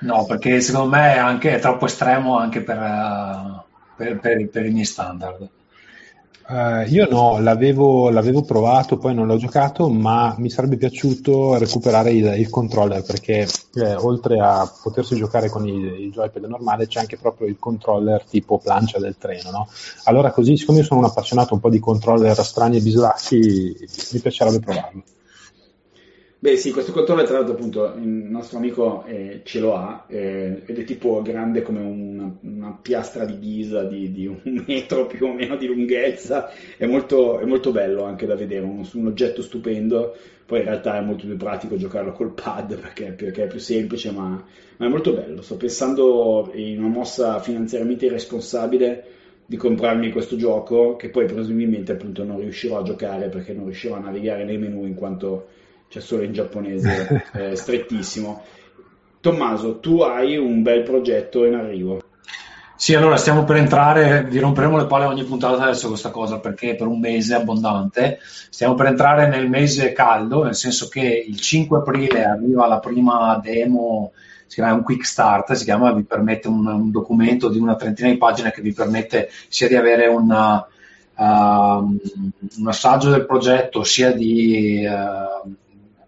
No, 0.00 0.24
perché 0.26 0.60
secondo 0.60 0.90
me 0.90 1.14
è, 1.14 1.18
anche, 1.18 1.54
è 1.54 1.60
troppo 1.60 1.86
estremo 1.86 2.36
anche 2.36 2.60
per, 2.60 2.78
uh, 2.78 3.62
per, 3.96 4.18
per, 4.18 4.48
per 4.48 4.66
i 4.66 4.70
miei 4.70 4.84
standard. 4.84 5.48
Uh, 6.46 6.86
io 6.90 7.08
no, 7.08 7.38
l'avevo, 7.40 8.10
l'avevo, 8.10 8.42
provato, 8.42 8.98
poi 8.98 9.14
non 9.14 9.26
l'ho 9.26 9.38
giocato, 9.38 9.88
ma 9.88 10.34
mi 10.36 10.50
sarebbe 10.50 10.76
piaciuto 10.76 11.56
recuperare 11.56 12.12
il, 12.12 12.34
il 12.36 12.50
controller 12.50 13.02
perché 13.02 13.48
eh, 13.74 13.94
oltre 13.94 14.40
a 14.40 14.70
potersi 14.82 15.16
giocare 15.16 15.48
con 15.48 15.66
il, 15.66 16.00
il, 16.00 16.12
joypad 16.12 16.44
normale 16.44 16.86
c'è 16.86 17.00
anche 17.00 17.16
proprio 17.16 17.48
il 17.48 17.56
controller 17.58 18.24
tipo 18.24 18.58
plancia 18.58 18.98
del 18.98 19.16
treno. 19.16 19.50
No? 19.50 19.68
Allora 20.04 20.32
così, 20.32 20.58
siccome 20.58 20.80
io 20.80 20.84
sono 20.84 21.00
un 21.00 21.06
appassionato 21.06 21.54
un 21.54 21.60
po' 21.60 21.70
di 21.70 21.78
controller 21.78 22.36
strani 22.44 22.76
e 22.76 22.80
bislacchi, 22.82 23.74
mi 24.12 24.20
piacerebbe 24.20 24.60
provarlo. 24.60 25.02
Beh 26.44 26.58
sì, 26.58 26.72
questo 26.72 26.92
controller 26.92 27.24
tra 27.24 27.38
l'altro 27.38 27.54
appunto 27.54 27.94
il 27.96 28.06
nostro 28.06 28.58
amico 28.58 29.02
eh, 29.06 29.40
ce 29.44 29.60
lo 29.60 29.74
ha 29.76 30.04
eh, 30.06 30.60
ed 30.66 30.78
è 30.78 30.84
tipo 30.84 31.22
grande 31.22 31.62
come 31.62 31.80
una, 31.80 32.36
una 32.42 32.78
piastra 32.82 33.24
di 33.24 33.38
ghisa 33.38 33.84
di, 33.84 34.12
di, 34.12 34.26
un 34.26 34.42
metro 34.68 35.06
più 35.06 35.24
o 35.24 35.32
meno 35.32 35.56
di 35.56 35.66
lunghezza, 35.66 36.50
è 36.76 36.84
molto, 36.84 37.38
è 37.38 37.46
molto 37.46 37.72
bello 37.72 38.04
anche 38.04 38.26
da 38.26 38.34
vedere, 38.34 38.62
un, 38.62 38.86
un, 38.92 39.06
oggetto 39.06 39.40
stupendo, 39.40 40.14
poi 40.44 40.58
in 40.58 40.66
realtà 40.66 40.98
è 40.98 41.00
molto 41.00 41.24
più 41.24 41.34
pratico 41.38 41.78
giocarlo 41.78 42.12
col 42.12 42.34
pad 42.34 42.78
perché, 42.78 43.12
perché 43.12 43.44
è 43.44 43.46
più 43.46 43.58
semplice 43.58 44.10
ma, 44.10 44.44
ma, 44.76 44.86
è 44.86 44.88
molto 44.90 45.14
bello, 45.14 45.40
sto 45.40 45.56
pensando 45.56 46.50
in 46.52 46.78
una 46.78 46.88
mossa 46.88 47.38
finanziariamente 47.40 48.04
irresponsabile 48.04 49.04
di 49.46 49.56
comprarmi 49.56 50.12
questo 50.12 50.36
gioco 50.36 50.96
che 50.96 51.08
poi 51.08 51.24
presumibilmente 51.24 51.92
appunto 51.92 52.22
non 52.22 52.38
riuscirò 52.38 52.80
a 52.80 52.82
giocare 52.82 53.30
perché 53.30 53.54
non 53.54 53.64
riuscirò 53.64 53.94
a 53.94 54.00
navigare 54.00 54.44
nei 54.44 54.58
menu 54.58 54.84
in 54.84 54.94
quanto 54.94 55.62
c'è 55.88 56.00
solo 56.00 56.22
in 56.22 56.32
giapponese 56.32 57.24
eh, 57.34 57.56
strettissimo. 57.56 58.42
Tommaso, 59.20 59.78
tu 59.78 60.00
hai 60.00 60.36
un 60.36 60.62
bel 60.62 60.82
progetto 60.82 61.44
in 61.44 61.54
arrivo. 61.54 62.00
Sì, 62.76 62.94
allora 62.94 63.16
stiamo 63.16 63.44
per 63.44 63.56
entrare, 63.56 64.24
vi 64.24 64.40
romperemo 64.40 64.76
le 64.76 64.86
palle 64.86 65.04
ogni 65.04 65.24
puntata 65.24 65.62
adesso 65.62 65.88
questa 65.88 66.10
cosa 66.10 66.40
perché 66.40 66.74
per 66.74 66.88
un 66.88 66.98
mese 66.98 67.34
abbondante 67.34 68.18
stiamo 68.50 68.74
per 68.74 68.86
entrare 68.86 69.28
nel 69.28 69.48
mese 69.48 69.92
caldo, 69.92 70.42
nel 70.42 70.56
senso 70.56 70.88
che 70.88 71.24
il 71.26 71.38
5 71.40 71.78
aprile 71.78 72.24
arriva 72.24 72.66
la 72.66 72.80
prima 72.80 73.40
demo, 73.42 74.12
si 74.46 74.56
chiama 74.56 74.74
un 74.74 74.82
quick 74.82 75.06
start, 75.06 75.52
si 75.52 75.64
chiama, 75.64 75.92
vi 75.92 76.02
permette 76.02 76.48
un, 76.48 76.66
un 76.66 76.90
documento 76.90 77.48
di 77.48 77.58
una 77.58 77.76
trentina 77.76 78.10
di 78.10 78.18
pagine 78.18 78.50
che 78.50 78.60
vi 78.60 78.72
permette 78.72 79.30
sia 79.48 79.68
di 79.68 79.76
avere 79.76 80.06
una, 80.08 80.66
uh, 81.14 81.24
un 81.24 82.66
assaggio 82.66 83.08
del 83.08 83.24
progetto, 83.24 83.82
sia 83.82 84.12
di 84.12 84.84
uh, 84.84 85.54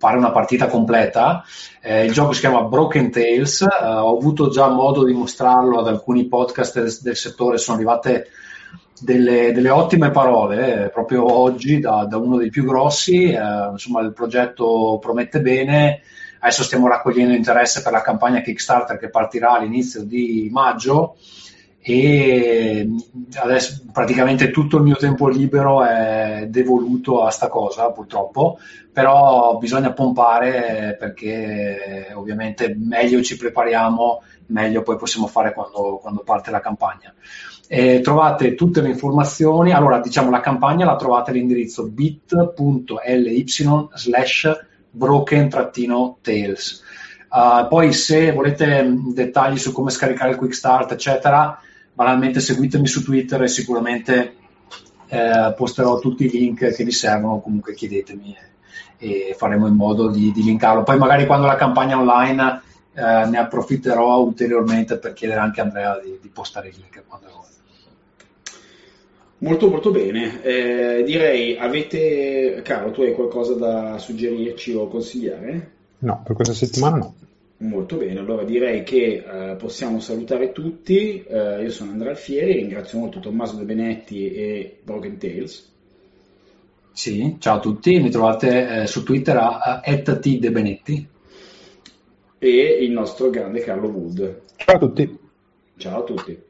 fare 0.06 0.18
una 0.18 0.30
partita 0.30 0.68
completa. 0.68 1.42
Eh, 1.82 2.04
il 2.04 2.12
gioco 2.12 2.32
si 2.32 2.38
chiama 2.38 2.62
Broken 2.62 3.10
Tales, 3.10 3.62
eh, 3.62 3.66
ho 3.84 4.16
avuto 4.16 4.50
già 4.50 4.68
modo 4.68 5.04
di 5.04 5.12
mostrarlo 5.12 5.80
ad 5.80 5.88
alcuni 5.88 6.26
podcast 6.26 6.78
del, 6.78 6.96
del 7.02 7.16
settore, 7.16 7.58
sono 7.58 7.76
arrivate 7.76 8.28
delle, 9.00 9.52
delle 9.52 9.70
ottime 9.70 10.10
parole 10.10 10.84
eh, 10.84 10.88
proprio 10.90 11.30
oggi 11.30 11.80
da, 11.80 12.06
da, 12.08 12.18
uno 12.18 12.36
dei 12.36 12.50
più 12.50 12.64
grossi, 12.64 13.32
eh, 13.32 13.68
insomma 13.72 14.00
il 14.00 14.12
progetto 14.12 14.98
promette 15.00 15.40
bene, 15.40 16.02
adesso 16.38 16.62
stiamo 16.62 16.86
raccogliendo 16.86 17.34
interesse 17.34 17.82
per 17.82 17.90
la 17.90 18.02
campagna 18.02 18.42
Kickstarter 18.42 18.98
che 18.98 19.10
partirà 19.10 19.54
all'inizio 19.54 20.04
di 20.04 20.48
maggio 20.52 21.16
e 21.88 22.84
adesso 23.36 23.84
praticamente 23.92 24.50
tutto 24.50 24.78
il 24.78 24.82
mio 24.82 24.96
tempo 24.96 25.28
libero 25.28 25.84
è 25.84 26.48
devoluto 26.48 27.22
a 27.22 27.30
sta 27.30 27.46
cosa 27.46 27.92
purtroppo. 27.92 28.58
Però 28.92 29.56
bisogna 29.56 29.92
pompare 29.92 30.96
perché 30.98 32.10
ovviamente 32.12 32.74
meglio 32.76 33.22
ci 33.22 33.36
prepariamo 33.36 34.20
meglio 34.46 34.82
poi 34.82 34.96
possiamo 34.96 35.28
fare 35.28 35.52
quando, 35.52 35.98
quando 36.02 36.22
parte 36.24 36.50
la 36.50 36.58
campagna. 36.58 37.14
E 37.68 38.00
trovate 38.00 38.56
tutte 38.56 38.80
le 38.80 38.88
informazioni. 38.88 39.70
Allora 39.70 40.00
diciamo 40.00 40.28
la 40.30 40.40
campagna 40.40 40.86
la 40.86 40.96
trovate 40.96 41.30
all'indirizzo 41.30 41.86
bit.ly 41.86 43.44
slash 43.94 44.66
broken-tales 44.90 46.82
uh, 47.30 47.68
poi 47.68 47.92
se 47.92 48.32
volete 48.32 48.94
dettagli 49.12 49.58
su 49.58 49.70
come 49.72 49.90
scaricare 49.90 50.30
il 50.30 50.36
quick 50.36 50.54
start 50.54 50.92
eccetera 50.92 51.60
banalmente 51.96 52.40
seguitemi 52.40 52.86
su 52.86 53.02
Twitter 53.02 53.42
e 53.42 53.48
sicuramente 53.48 54.34
eh, 55.08 55.54
posterò 55.56 55.98
tutti 55.98 56.26
i 56.26 56.30
link 56.30 56.74
che 56.74 56.84
vi 56.84 56.92
servono, 56.92 57.40
comunque 57.40 57.72
chiedetemi 57.74 58.36
e, 58.98 59.28
e 59.30 59.34
faremo 59.34 59.66
in 59.66 59.74
modo 59.74 60.10
di, 60.10 60.30
di, 60.30 60.42
linkarlo. 60.42 60.82
Poi 60.82 60.98
magari 60.98 61.24
quando 61.24 61.46
la 61.46 61.56
campagna 61.56 61.98
online 61.98 62.60
eh, 62.92 63.26
ne 63.26 63.38
approfitterò 63.38 64.20
ulteriormente 64.20 64.98
per 64.98 65.14
chiedere 65.14 65.40
anche 65.40 65.62
a 65.62 65.64
Andrea 65.64 65.98
di, 65.98 66.18
di 66.20 66.28
postare 66.28 66.68
i 66.68 66.72
link 66.72 67.02
quando 67.06 67.28
vuole. 67.32 67.44
Molto 69.38 69.68
molto 69.70 69.90
bene, 69.90 70.42
eh, 70.42 71.02
direi 71.02 71.56
avete, 71.56 72.60
caro 72.62 72.90
tu 72.90 73.00
hai 73.02 73.14
qualcosa 73.14 73.54
da 73.54 73.96
suggerirci 73.96 74.74
o 74.74 74.88
consigliare? 74.88 75.72
No, 75.98 76.22
per 76.22 76.34
questa 76.34 76.52
settimana 76.52 76.96
no. 76.96 77.14
Molto 77.58 77.96
bene, 77.96 78.18
allora 78.20 78.44
direi 78.44 78.82
che 78.82 79.24
eh, 79.26 79.56
possiamo 79.56 79.98
salutare 79.98 80.52
tutti. 80.52 81.24
Eh, 81.24 81.62
io 81.62 81.70
sono 81.70 81.92
Andrea 81.92 82.10
Alfieri, 82.10 82.52
ringrazio 82.52 82.98
molto 82.98 83.18
Tommaso 83.18 83.56
De 83.56 83.64
Benetti 83.64 84.30
e 84.30 84.78
Broken 84.82 85.16
Tales. 85.16 85.72
Sì, 86.92 87.36
ciao 87.38 87.56
a 87.56 87.60
tutti, 87.60 87.98
mi 87.98 88.10
trovate 88.10 88.82
eh, 88.82 88.86
su 88.86 89.02
Twitter 89.02 89.36
a, 89.36 89.58
a 89.58 89.80
@tdebenetti 89.82 91.08
e 92.38 92.78
il 92.80 92.90
nostro 92.90 93.30
grande 93.30 93.60
Carlo 93.60 93.88
Wood. 93.88 94.40
Ciao 94.56 94.76
a 94.76 94.78
tutti. 94.78 95.18
Ciao 95.76 96.00
a 96.00 96.04
tutti. 96.04 96.45